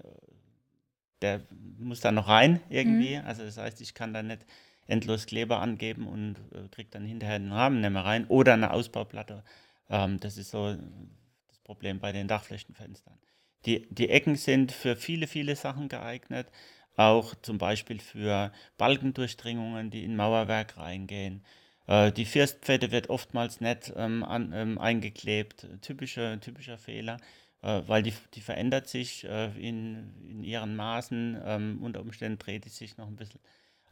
der 1.22 1.42
muss 1.78 2.02
da 2.02 2.12
noch 2.12 2.28
rein 2.28 2.60
irgendwie. 2.70 3.18
Also 3.18 3.44
das 3.44 3.58
heißt, 3.58 3.80
ich 3.80 3.94
kann 3.94 4.14
da 4.14 4.22
nicht 4.22 4.46
endlos 4.88 5.28
Kleber 5.28 5.62
angeben 5.62 6.08
und 6.08 6.36
äh, 6.54 6.68
kriege 6.72 6.90
dann 6.92 7.06
hinterher 7.06 7.40
den 7.40 7.54
Rahmen 7.54 7.80
nicht 7.80 7.92
mehr 7.92 8.04
rein 8.04 8.26
oder 8.28 8.54
eine 8.54 8.72
Ausbauplatte. 8.72 9.44
Ähm, 9.91 10.19
das 10.19 10.38
ist 10.38 10.49
so 10.49 10.75
das 11.47 11.60
Problem 11.60 11.99
bei 11.99 12.12
den 12.12 12.27
Dachflächenfenstern. 12.27 13.19
Die, 13.65 13.88
die 13.93 14.10
Ecken 14.10 14.36
sind 14.36 14.71
für 14.71 14.95
viele, 14.95 15.27
viele 15.27 15.56
Sachen 15.56 15.89
geeignet, 15.89 16.47
auch 16.95 17.36
zum 17.43 17.60
Beispiel 17.60 17.99
für 17.99 18.51
Balkendurchdringungen, 18.77 19.91
die 19.91 20.04
in 20.04 20.15
Mauerwerk 20.15 20.77
reingehen. 20.77 21.43
Äh, 21.88 22.12
die 22.12 22.25
Firstpfette 22.25 22.91
wird 22.91 23.10
oftmals 23.10 23.62
nicht 23.62 23.93
ähm, 23.95 24.23
an, 24.23 24.51
ähm, 24.54 24.80
eingeklebt, 24.80 25.67
typischer, 25.82 26.39
typischer 26.39 26.77
Fehler, 26.77 27.17
äh, 27.62 27.82
weil 27.86 28.01
die, 28.01 28.13
die 28.34 28.41
verändert 28.41 28.88
sich 28.88 29.25
äh, 29.25 29.51
in, 29.60 30.13
in 30.27 30.43
ihren 30.43 30.75
Maßen, 30.75 31.39
ähm, 31.45 31.80
unter 31.84 32.01
Umständen 32.01 32.39
dreht 32.39 32.65
die 32.65 32.69
sich 32.69 32.97
noch 32.97 33.08
ein 33.08 33.15
bisschen. 33.17 33.41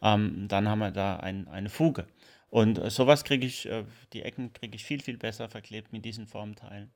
Ähm, 0.02 0.48
dann 0.48 0.68
haben 0.70 0.80
wir 0.80 0.92
da 0.92 1.18
ein, 1.18 1.48
eine 1.48 1.70
Fuge. 1.70 2.08
Und 2.50 2.80
äh, 2.80 2.90
sowas 2.90 3.24
kriege 3.24 3.46
ich, 3.46 3.68
äh, 3.68 3.86
die 4.14 4.24
Ecken 4.24 4.54
kriege 4.54 4.76
ich 4.76 4.84
viel, 4.84 5.02
viel 5.02 5.18
besser 5.18 5.50
verklebt 5.50 5.94
mit 5.94 6.06
diesen 6.06 6.28
Formteilen. 6.28 6.92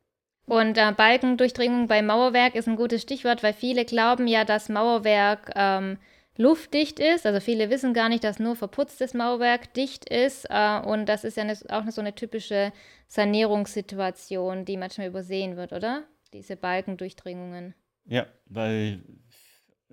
Und 0.46 0.78
äh, 0.78 0.92
Balkendurchdringung 0.92 1.88
bei 1.88 2.02
Mauerwerk 2.02 2.56
ist 2.56 2.68
ein 2.68 2.76
gutes 2.76 3.02
Stichwort, 3.02 3.44
weil 3.44 3.54
viele 3.54 3.86
glauben 3.86 4.28
ja, 4.28 4.44
dass 4.44 4.68
Mauerwerk 4.68 5.52
ähm, 5.56 5.98
luftdicht 6.38 7.00
ist. 7.00 7.26
Also 7.26 7.40
viele 7.40 7.70
wissen 7.70 7.94
gar 7.94 8.10
nicht, 8.10 8.24
dass 8.24 8.40
nur 8.40 8.56
verputztes 8.56 9.14
Mauerwerk 9.14 9.74
dicht 9.74 10.10
ist. 10.10 10.46
Äh, 10.50 10.80
und 10.80 11.08
das 11.08 11.24
ist 11.24 11.38
ja 11.38 11.46
ne, 11.46 11.58
auch 11.70 11.84
so 11.90 12.02
eine 12.02 12.16
typische 12.16 12.74
Sanierungssituation, 13.08 14.66
die 14.66 14.78
manchmal 14.78 15.08
übersehen 15.08 15.56
wird, 15.56 15.72
oder? 15.72 16.04
Diese 16.34 16.56
Balkendurchdringungen. 16.58 17.76
Ja, 18.06 18.26
bei 18.48 19.00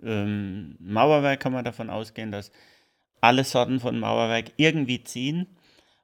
ähm, 0.02 0.76
Mauerwerk 0.80 1.40
kann 1.40 1.52
man 1.52 1.64
davon 1.64 1.90
ausgehen, 1.90 2.32
dass 2.32 2.50
alle 3.20 3.44
Sorten 3.44 3.80
von 3.80 3.98
Mauerwerk 3.98 4.52
irgendwie 4.56 5.02
ziehen. 5.04 5.46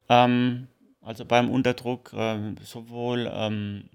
Ähm, 0.09 0.68
also 1.00 1.24
beim 1.24 1.50
Unterdruck 1.50 2.12
ähm, 2.14 2.57
sowohl 2.62 3.31
ähm, 3.33 3.88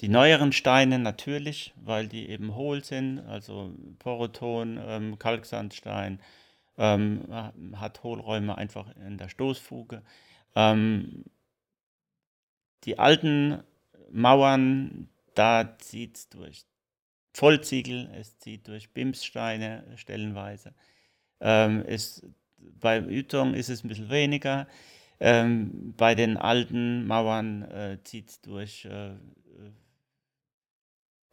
die 0.00 0.08
neueren 0.08 0.52
Steine 0.52 0.98
natürlich, 0.98 1.72
weil 1.76 2.08
die 2.08 2.28
eben 2.28 2.54
hohl 2.54 2.82
sind, 2.82 3.20
also 3.20 3.72
Poroton, 4.00 4.80
ähm, 4.82 5.18
Kalksandstein, 5.18 6.20
ähm, 6.76 7.22
hat 7.76 8.02
Hohlräume 8.02 8.58
einfach 8.58 8.88
in 8.96 9.18
der 9.18 9.28
Stoßfuge. 9.28 10.02
Ähm, 10.56 11.24
die 12.84 12.98
alten 12.98 13.62
Mauern, 14.10 15.08
da 15.34 15.78
zieht 15.78 16.16
es 16.16 16.28
durch 16.30 16.64
Vollziegel, 17.32 18.10
es 18.14 18.38
zieht 18.38 18.68
durch 18.68 18.90
Bimssteine 18.92 19.84
stellenweise. 19.96 20.74
Ähm, 21.40 21.82
es, 21.86 22.26
bei 22.58 23.00
Ytong 23.00 23.54
ist 23.54 23.68
es 23.68 23.84
ein 23.84 23.88
bisschen 23.88 24.10
weniger. 24.10 24.66
Ähm, 25.20 25.94
bei 25.96 26.14
den 26.14 26.36
alten 26.36 27.06
Mauern 27.06 27.62
äh, 27.62 27.98
zieht 28.02 28.28
es 28.28 28.40
durch 28.40 28.84
äh, 28.84 29.14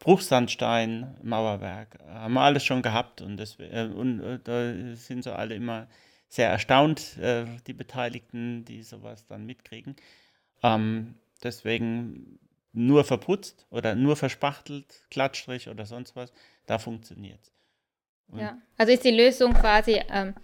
Bruchsandstein, 0.00 1.16
Mauerwerk. 1.22 1.98
Haben 2.08 2.34
wir 2.34 2.40
alles 2.40 2.64
schon 2.64 2.82
gehabt 2.82 3.20
und, 3.20 3.36
das, 3.36 3.58
äh, 3.58 3.88
und 3.94 4.20
äh, 4.20 4.38
da 4.42 4.96
sind 4.96 5.22
so 5.22 5.32
alle 5.32 5.54
immer 5.54 5.88
sehr 6.28 6.48
erstaunt, 6.48 7.18
äh, 7.18 7.44
die 7.66 7.74
Beteiligten, 7.74 8.64
die 8.64 8.82
sowas 8.82 9.26
dann 9.26 9.44
mitkriegen. 9.44 9.96
Ähm, 10.62 11.16
deswegen 11.42 12.38
nur 12.72 13.04
verputzt 13.04 13.66
oder 13.70 13.94
nur 13.94 14.16
verspachtelt, 14.16 15.04
Glattstrich 15.10 15.68
oder 15.68 15.86
sonst 15.86 16.16
was, 16.16 16.32
da 16.66 16.78
funktioniert 16.78 17.40
es. 17.42 17.52
Ja, 18.38 18.58
also 18.76 18.92
ist 18.92 19.04
die 19.04 19.10
Lösung 19.10 19.54
quasi, 19.54 20.00
ähm, 20.08 20.34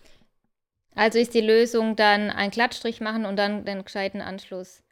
also 0.94 1.18
ist 1.18 1.34
die 1.34 1.40
Lösung 1.40 1.94
dann 1.94 2.30
ein 2.30 2.50
Glattstrich 2.50 3.00
machen 3.00 3.26
und 3.26 3.36
dann 3.36 3.64
den 3.64 3.84
gescheiten 3.84 4.20
Anschluss. 4.20 4.82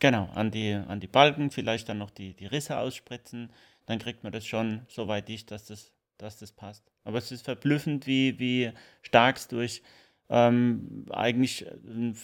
Genau, 0.00 0.28
an 0.34 0.50
die, 0.50 0.72
an 0.72 0.98
die 0.98 1.06
Balken, 1.06 1.52
vielleicht 1.52 1.88
dann 1.88 1.98
noch 1.98 2.10
die, 2.10 2.34
die 2.34 2.46
Risse 2.46 2.78
ausspritzen, 2.78 3.52
dann 3.86 4.00
kriegt 4.00 4.24
man 4.24 4.32
das 4.32 4.44
schon 4.44 4.84
so 4.88 5.06
weit 5.06 5.28
dicht, 5.28 5.52
dass 5.52 5.66
das, 5.66 5.92
dass 6.18 6.38
das 6.38 6.50
passt. 6.50 6.90
Aber 7.04 7.18
es 7.18 7.30
ist 7.30 7.44
verblüffend, 7.44 8.08
wie, 8.08 8.38
wie 8.40 8.72
stark 9.02 9.36
es 9.36 9.46
durch 9.46 9.82
ähm, 10.28 11.06
eigentlich 11.10 11.66
ein 11.84 12.16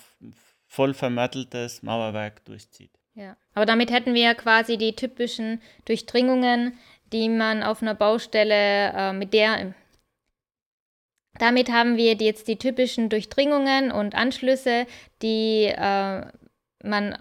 voll 0.66 0.94
vermörteltes 0.94 1.82
Mauerwerk 1.82 2.44
durchzieht. 2.44 2.97
Ja, 3.18 3.36
aber 3.52 3.66
damit 3.66 3.90
hätten 3.90 4.14
wir 4.14 4.22
ja 4.22 4.34
quasi 4.34 4.78
die 4.78 4.94
typischen 4.94 5.60
Durchdringungen, 5.86 6.78
die 7.12 7.28
man 7.28 7.64
auf 7.64 7.82
einer 7.82 7.96
Baustelle 7.96 8.92
äh, 8.94 9.12
mit 9.12 9.34
der. 9.34 9.74
Damit 11.40 11.68
haben 11.68 11.96
wir 11.96 12.14
jetzt 12.14 12.46
die 12.46 12.58
typischen 12.58 13.08
Durchdringungen 13.08 13.90
und 13.90 14.14
Anschlüsse, 14.14 14.86
die 15.20 15.64
äh, 15.64 16.26
man, 16.84 17.18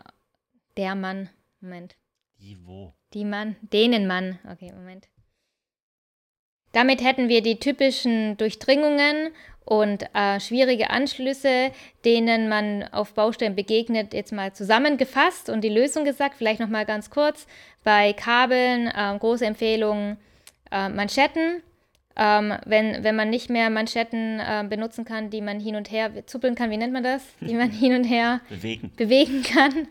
der 0.77 0.93
Mann, 0.93 1.29
Moment. 1.61 1.95
Die 2.41 2.59
wo? 2.63 2.93
Die 3.15 3.25
Mann, 3.25 3.55
denen 3.61 4.05
Mann, 4.05 4.37
okay, 4.51 4.71
Moment. 4.71 5.07
Damit 6.73 7.03
hätten 7.03 7.27
wir 7.27 7.41
die 7.41 7.57
typischen 7.57 8.37
Durchdringungen 8.37 9.31
und 9.67 10.03
äh, 10.13 10.39
schwierige 10.39 10.89
Anschlüsse, 10.89 11.71
denen 12.05 12.47
man 12.47 12.85
auf 12.93 13.13
Baustellen 13.13 13.53
begegnet, 13.53 14.13
jetzt 14.13 14.31
mal 14.31 14.53
zusammengefasst 14.53 15.49
und 15.49 15.61
die 15.61 15.69
Lösung 15.69 16.05
gesagt. 16.05 16.35
Vielleicht 16.37 16.61
noch 16.61 16.69
mal 16.69 16.85
ganz 16.85 17.09
kurz: 17.09 17.47
Bei 17.83 18.13
Kabeln 18.13 18.87
äh, 18.87 19.17
große 19.19 19.45
Empfehlung 19.45 20.15
äh, 20.71 20.87
Manschetten. 20.87 21.61
Ähm, 22.15 22.53
wenn, 22.65 23.03
wenn 23.03 23.15
man 23.15 23.29
nicht 23.29 23.49
mehr 23.49 23.69
Manschetten 23.69 24.39
äh, 24.39 24.65
benutzen 24.67 25.03
kann, 25.03 25.29
die 25.29 25.41
man 25.41 25.59
hin 25.59 25.75
und 25.75 25.91
her 25.91 26.25
zuppeln 26.25 26.55
kann, 26.55 26.71
wie 26.71 26.77
nennt 26.77 26.93
man 26.93 27.03
das? 27.03 27.21
Die 27.41 27.53
man 27.53 27.69
hin 27.71 27.93
und 27.93 28.05
her 28.05 28.39
Bewegen. 28.49 28.91
bewegen 28.95 29.43
kann, 29.43 29.87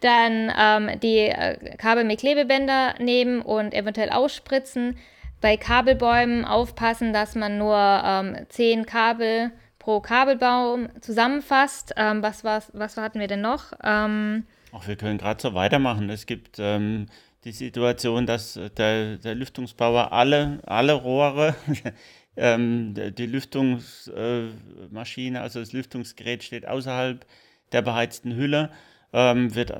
dann 0.00 0.52
ähm, 0.58 1.00
die 1.00 1.28
äh, 1.28 1.76
Kabel 1.76 2.02
mit 2.04 2.18
Klebebänder 2.18 2.96
nehmen 2.98 3.40
und 3.40 3.72
eventuell 3.72 4.10
ausspritzen. 4.10 4.98
Bei 5.40 5.56
Kabelbäumen 5.56 6.44
aufpassen, 6.44 7.12
dass 7.12 7.34
man 7.34 7.58
nur 7.58 7.76
ähm, 7.76 8.36
zehn 8.48 8.86
Kabel 8.86 9.50
pro 9.78 10.00
Kabelbaum 10.00 10.88
zusammenfasst. 11.00 11.94
Ähm, 11.96 12.22
was, 12.22 12.42
was, 12.42 12.70
was 12.74 12.96
hatten 12.96 13.20
wir 13.20 13.28
denn 13.28 13.42
noch? 13.42 13.72
Ähm, 13.84 14.44
Ach, 14.72 14.88
wir 14.88 14.96
können 14.96 15.18
gerade 15.18 15.40
so 15.40 15.54
weitermachen. 15.54 16.10
Es 16.10 16.26
gibt 16.26 16.56
ähm, 16.58 17.06
die 17.44 17.52
Situation, 17.52 18.26
dass 18.26 18.58
der, 18.76 19.18
der 19.18 19.34
Lüftungsbauer 19.36 20.12
alle, 20.12 20.58
alle 20.66 20.94
Rohre, 20.94 21.54
ähm, 22.36 22.94
die 22.94 23.26
Lüftungsmaschine, 23.26 25.40
also 25.40 25.60
das 25.60 25.72
Lüftungsgerät 25.72 26.42
steht 26.42 26.66
außerhalb 26.66 27.24
der 27.72 27.82
beheizten 27.82 28.34
Hülle. 28.34 28.70
ähm, 29.12 29.54
wird 29.54 29.72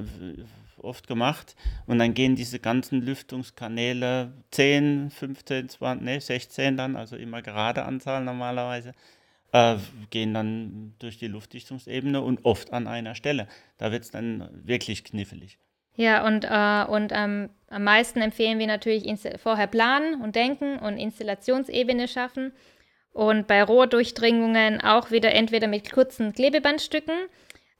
oft 0.87 1.07
gemacht. 1.07 1.55
Und 1.87 1.99
dann 1.99 2.15
gehen 2.15 2.37
diese 2.37 2.59
ganzen 2.59 3.03
Lüftungskanäle 3.03 4.33
10, 4.53 5.11
15, 5.11 5.69
20, 5.69 6.05
nee, 6.05 6.19
16 6.19 6.77
dann, 6.77 6.97
also 6.97 7.17
immer 7.17 7.43
gerade 7.43 7.85
Anzahl 7.85 8.25
normalerweise, 8.25 8.93
äh, 9.53 9.77
gehen 10.11 10.35
dann 10.35 10.95
durch 10.99 11.19
die 11.19 11.29
Luftdichtungsebene 11.29 12.21
und 12.21 12.45
oft 12.45 12.73
an 12.73 12.87
einer 12.87 13.15
Stelle. 13.15 13.49
Da 13.79 13.93
wird 13.93 14.05
es 14.05 14.11
dann 14.11 14.49
wirklich 14.53 15.05
knifflig. 15.05 15.59
Ja, 15.97 16.27
und, 16.27 16.45
äh, 16.45 16.91
und 16.91 17.13
ähm, 17.15 17.49
am 17.71 17.85
meisten 17.85 18.21
empfehlen 18.21 18.59
wir 18.59 18.67
natürlich 18.67 19.05
vorher 19.43 19.67
planen 19.67 20.21
und 20.21 20.37
denken 20.37 20.79
und 20.79 20.99
Installationsebene 20.99 22.07
schaffen. 22.07 22.53
Und 23.13 23.47
bei 23.47 23.63
Rohrdurchdringungen 23.63 24.83
auch 24.83 25.11
wieder 25.11 25.33
entweder 25.33 25.69
mit 25.69 25.91
kurzen 25.91 26.35
Klebebandstücken 26.35 27.15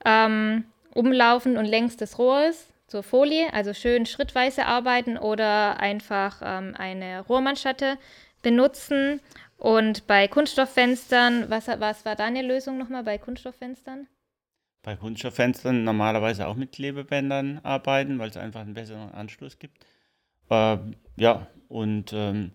ähm, 0.07 0.65
umlaufen 0.95 1.59
und 1.59 1.67
längs 1.67 1.99
des 1.99 2.19
Rohres 2.19 2.73
zur 2.97 3.03
Folie, 3.03 3.53
also 3.53 3.75
schön 3.75 4.07
schrittweise 4.07 4.65
arbeiten 4.65 5.19
oder 5.19 5.79
einfach 5.79 6.41
ähm, 6.43 6.75
eine 6.79 7.21
Rohrmanschette 7.21 7.99
benutzen. 8.41 9.21
Und 9.59 10.07
bei 10.07 10.29
Kunststofffenstern, 10.29 11.51
was, 11.51 11.69
was 11.69 12.07
war 12.07 12.17
deine 12.17 12.41
Lösung 12.41 12.79
nochmal 12.79 13.05
bei 13.05 13.19
Kunststofffenstern? 13.19 14.07
Bei 14.83 14.97
Kunststofffenstern 14.97 15.85
normalerweise 15.85 16.49
auch 16.49 16.55
mit 16.55 16.73
Klebebändern 16.73 17.61
arbeiten, 17.63 18.19
weil 18.19 18.31
es 18.31 18.39
einfach 18.39 18.63
einen 18.63 18.73
besseren 18.73 19.13
Anschluss 19.13 19.59
gibt. 19.59 19.85
Äh, 20.49 20.79
ja, 21.17 21.47
und 21.69 22.15
ähm, 22.15 22.53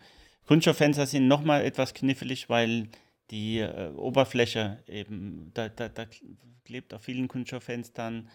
Kunststofffenster 0.48 1.06
sind 1.06 1.28
nochmal 1.28 1.64
etwas 1.64 1.94
knifflig, 1.94 2.50
weil 2.50 2.88
die 3.30 3.60
äh, 3.60 3.92
Oberfläche 3.96 4.80
eben, 4.88 5.52
da, 5.54 5.70
da, 5.70 5.88
da 5.88 6.06
klebt 6.66 6.96
auf 6.96 7.04
vielen 7.04 7.28
Kunststofffenstern 7.28 8.28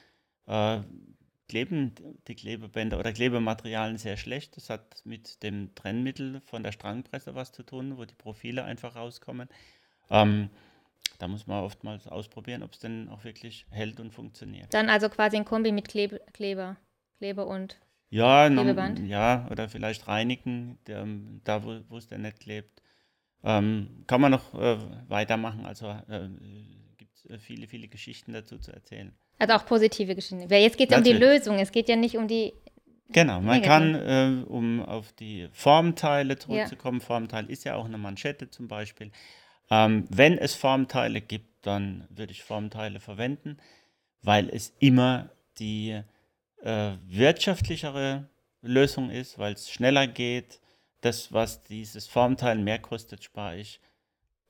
äh, 0.46 0.78
kleben 1.48 1.94
die 2.26 2.34
Klebebänder 2.34 2.98
oder 2.98 3.12
Klebematerialien 3.12 3.98
sehr 3.98 4.16
schlecht. 4.16 4.56
Das 4.56 4.70
hat 4.70 5.02
mit 5.04 5.42
dem 5.42 5.74
Trennmittel 5.74 6.40
von 6.40 6.62
der 6.62 6.72
Strangpresse 6.72 7.34
was 7.34 7.52
zu 7.52 7.62
tun, 7.62 7.96
wo 7.96 8.04
die 8.04 8.14
Profile 8.14 8.64
einfach 8.64 8.96
rauskommen. 8.96 9.48
Ähm, 10.10 10.50
da 11.18 11.28
muss 11.28 11.46
man 11.46 11.62
oftmals 11.62 12.06
ausprobieren, 12.06 12.62
ob 12.62 12.72
es 12.72 12.80
denn 12.80 13.08
auch 13.08 13.24
wirklich 13.24 13.66
hält 13.70 14.00
und 14.00 14.12
funktioniert. 14.12 14.72
Dann 14.74 14.88
also 14.88 15.08
quasi 15.08 15.36
ein 15.36 15.44
Kombi 15.44 15.72
mit 15.72 15.88
Klebe, 15.88 16.20
Kleber, 16.32 16.76
Kleber 17.18 17.46
und 17.46 17.78
ja, 18.08 18.48
Klebeband? 18.48 19.00
ja, 19.00 19.48
oder 19.50 19.68
vielleicht 19.68 20.06
reinigen, 20.08 20.78
der, 20.86 21.06
da 21.44 21.62
wo 21.64 21.96
es 21.96 22.06
denn 22.06 22.22
nicht 22.22 22.40
klebt. 22.40 22.82
Ähm, 23.42 24.04
kann 24.06 24.20
man 24.20 24.32
noch 24.32 24.54
äh, 24.54 24.78
weitermachen, 25.08 25.66
also 25.66 25.88
äh, 26.08 26.28
viele, 27.38 27.66
viele 27.66 27.88
Geschichten 27.88 28.32
dazu 28.32 28.58
zu 28.58 28.72
erzählen. 28.72 29.12
Also 29.38 29.54
auch 29.54 29.66
positive 29.66 30.14
Geschichten. 30.14 30.50
Weil 30.50 30.62
jetzt 30.62 30.78
geht 30.78 30.90
es 30.90 30.96
um 30.96 31.04
die 31.04 31.12
Lösung, 31.12 31.58
es 31.58 31.72
geht 31.72 31.88
ja 31.88 31.96
nicht 31.96 32.16
um 32.16 32.26
die. 32.26 32.54
Genau, 33.08 33.40
man 33.40 33.62
kann, 33.62 33.94
äh, 33.94 34.44
um 34.48 34.82
auf 34.82 35.12
die 35.12 35.48
Formteile 35.52 36.38
zurückzukommen, 36.38 36.98
ja. 36.98 37.06
Formteil 37.06 37.48
ist 37.50 37.64
ja 37.64 37.76
auch 37.76 37.84
eine 37.84 37.98
Manschette 37.98 38.50
zum 38.50 38.66
Beispiel. 38.66 39.12
Ähm, 39.70 40.06
wenn 40.10 40.38
es 40.38 40.54
Formteile 40.54 41.20
gibt, 41.20 41.66
dann 41.66 42.06
würde 42.10 42.32
ich 42.32 42.42
Formteile 42.42 42.98
verwenden, 42.98 43.58
weil 44.22 44.48
es 44.48 44.74
immer 44.80 45.30
die 45.58 46.00
äh, 46.62 46.92
wirtschaftlichere 47.06 48.28
Lösung 48.62 49.10
ist, 49.10 49.38
weil 49.38 49.52
es 49.52 49.70
schneller 49.70 50.06
geht. 50.06 50.60
Das, 51.02 51.32
was 51.32 51.62
dieses 51.62 52.08
Formteil 52.08 52.56
mehr 52.56 52.78
kostet, 52.78 53.22
spare 53.22 53.58
ich 53.58 53.80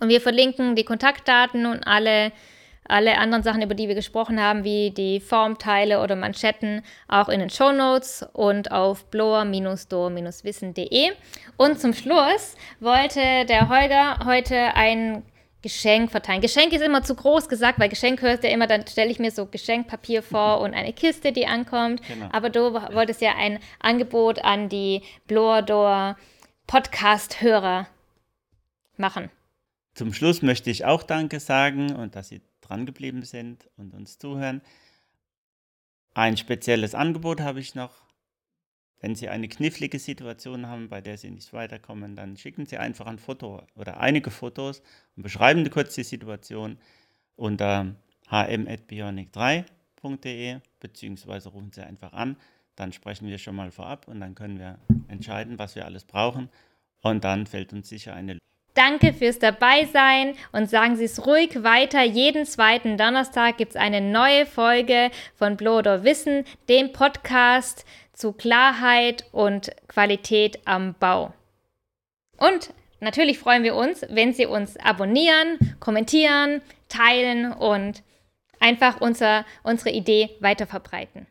Und 0.00 0.08
wir 0.08 0.20
verlinken 0.20 0.76
die 0.76 0.84
Kontaktdaten 0.84 1.66
und 1.66 1.86
alle, 1.86 2.32
alle 2.84 3.18
anderen 3.18 3.42
Sachen, 3.42 3.62
über 3.62 3.74
die 3.74 3.88
wir 3.88 3.94
gesprochen 3.94 4.40
haben, 4.40 4.64
wie 4.64 4.90
die 4.90 5.20
Formteile 5.20 6.02
oder 6.02 6.16
Manschetten, 6.16 6.82
auch 7.08 7.28
in 7.28 7.40
den 7.40 7.50
Show 7.50 7.72
Notes 7.72 8.26
und 8.32 8.72
auf 8.72 9.10
blower-door-wissen.de. 9.10 11.10
Und 11.56 11.80
zum 11.80 11.94
Schluss 11.94 12.56
wollte 12.80 13.44
der 13.46 13.68
Holger 13.68 14.18
heute 14.24 14.74
ein 14.74 15.22
Geschenk 15.66 16.12
verteilen. 16.12 16.40
Geschenk 16.40 16.72
ist 16.72 16.82
immer 16.82 17.02
zu 17.02 17.16
groß 17.16 17.48
gesagt, 17.48 17.80
weil 17.80 17.88
Geschenk 17.88 18.22
hörst 18.22 18.44
ja 18.44 18.50
immer, 18.50 18.68
dann 18.68 18.86
stelle 18.86 19.10
ich 19.10 19.18
mir 19.18 19.32
so 19.32 19.46
Geschenkpapier 19.46 20.22
vor 20.22 20.60
und 20.60 20.74
eine 20.74 20.92
Kiste, 20.92 21.32
die 21.32 21.46
ankommt. 21.46 22.00
Genau. 22.06 22.28
Aber 22.30 22.50
du 22.50 22.72
wolltest 22.72 23.20
ja 23.20 23.32
ein 23.36 23.58
Angebot 23.80 24.44
an 24.44 24.68
die 24.68 25.02
Blower 25.26 25.62
Door 25.62 26.16
Podcast-Hörer 26.68 27.88
machen. 28.96 29.28
Zum 29.96 30.12
Schluss 30.12 30.42
möchte 30.42 30.70
ich 30.70 30.84
auch 30.84 31.02
Danke 31.02 31.40
sagen 31.40 31.96
und 31.96 32.14
dass 32.16 32.28
Sie 32.28 32.42
dran 32.60 32.84
geblieben 32.84 33.22
sind 33.22 33.70
und 33.78 33.94
uns 33.94 34.18
zuhören. 34.18 34.60
Ein 36.12 36.36
spezielles 36.36 36.94
Angebot 36.94 37.40
habe 37.40 37.60
ich 37.60 37.74
noch. 37.74 38.04
Wenn 39.00 39.14
Sie 39.14 39.30
eine 39.30 39.48
knifflige 39.48 39.98
Situation 39.98 40.66
haben, 40.66 40.90
bei 40.90 41.00
der 41.00 41.16
Sie 41.16 41.30
nicht 41.30 41.50
weiterkommen, 41.54 42.14
dann 42.14 42.36
schicken 42.36 42.66
Sie 42.66 42.76
einfach 42.76 43.06
ein 43.06 43.18
Foto 43.18 43.62
oder 43.74 43.98
einige 43.98 44.30
Fotos 44.30 44.82
und 45.16 45.22
beschreiben 45.22 45.70
kurz 45.70 45.94
die 45.94 46.04
Situation 46.04 46.76
unter 47.34 47.96
hm.bionic3.de 48.28 50.58
beziehungsweise 50.78 51.48
rufen 51.48 51.72
Sie 51.72 51.80
einfach 51.80 52.12
an. 52.12 52.36
Dann 52.74 52.92
sprechen 52.92 53.28
wir 53.28 53.38
schon 53.38 53.56
mal 53.56 53.70
vorab 53.70 54.08
und 54.08 54.20
dann 54.20 54.34
können 54.34 54.58
wir 54.58 54.78
entscheiden, 55.08 55.58
was 55.58 55.74
wir 55.74 55.86
alles 55.86 56.04
brauchen. 56.04 56.50
Und 57.00 57.24
dann 57.24 57.46
fällt 57.46 57.72
uns 57.72 57.88
sicher 57.88 58.12
eine 58.12 58.34
Lösung. 58.34 58.55
Danke 58.76 59.14
fürs 59.14 59.38
Dabeisein 59.38 60.34
und 60.52 60.68
sagen 60.68 60.96
Sie 60.96 61.06
es 61.06 61.26
ruhig 61.26 61.62
weiter. 61.62 62.02
Jeden 62.02 62.44
zweiten 62.44 62.98
Donnerstag 62.98 63.56
gibt 63.56 63.70
es 63.70 63.76
eine 63.76 64.02
neue 64.02 64.44
Folge 64.44 65.10
von 65.34 65.56
Bloder 65.56 66.04
Wissen, 66.04 66.44
dem 66.68 66.92
Podcast 66.92 67.86
zu 68.12 68.34
Klarheit 68.34 69.24
und 69.32 69.70
Qualität 69.88 70.60
am 70.66 70.92
Bau. 70.92 71.32
Und 72.36 72.74
natürlich 73.00 73.38
freuen 73.38 73.64
wir 73.64 73.74
uns, 73.74 74.04
wenn 74.10 74.34
Sie 74.34 74.44
uns 74.44 74.76
abonnieren, 74.76 75.76
kommentieren, 75.80 76.60
teilen 76.90 77.54
und 77.54 78.02
einfach 78.60 79.00
unser, 79.00 79.46
unsere 79.62 79.88
Idee 79.88 80.28
weiter 80.40 80.66
verbreiten. 80.66 81.26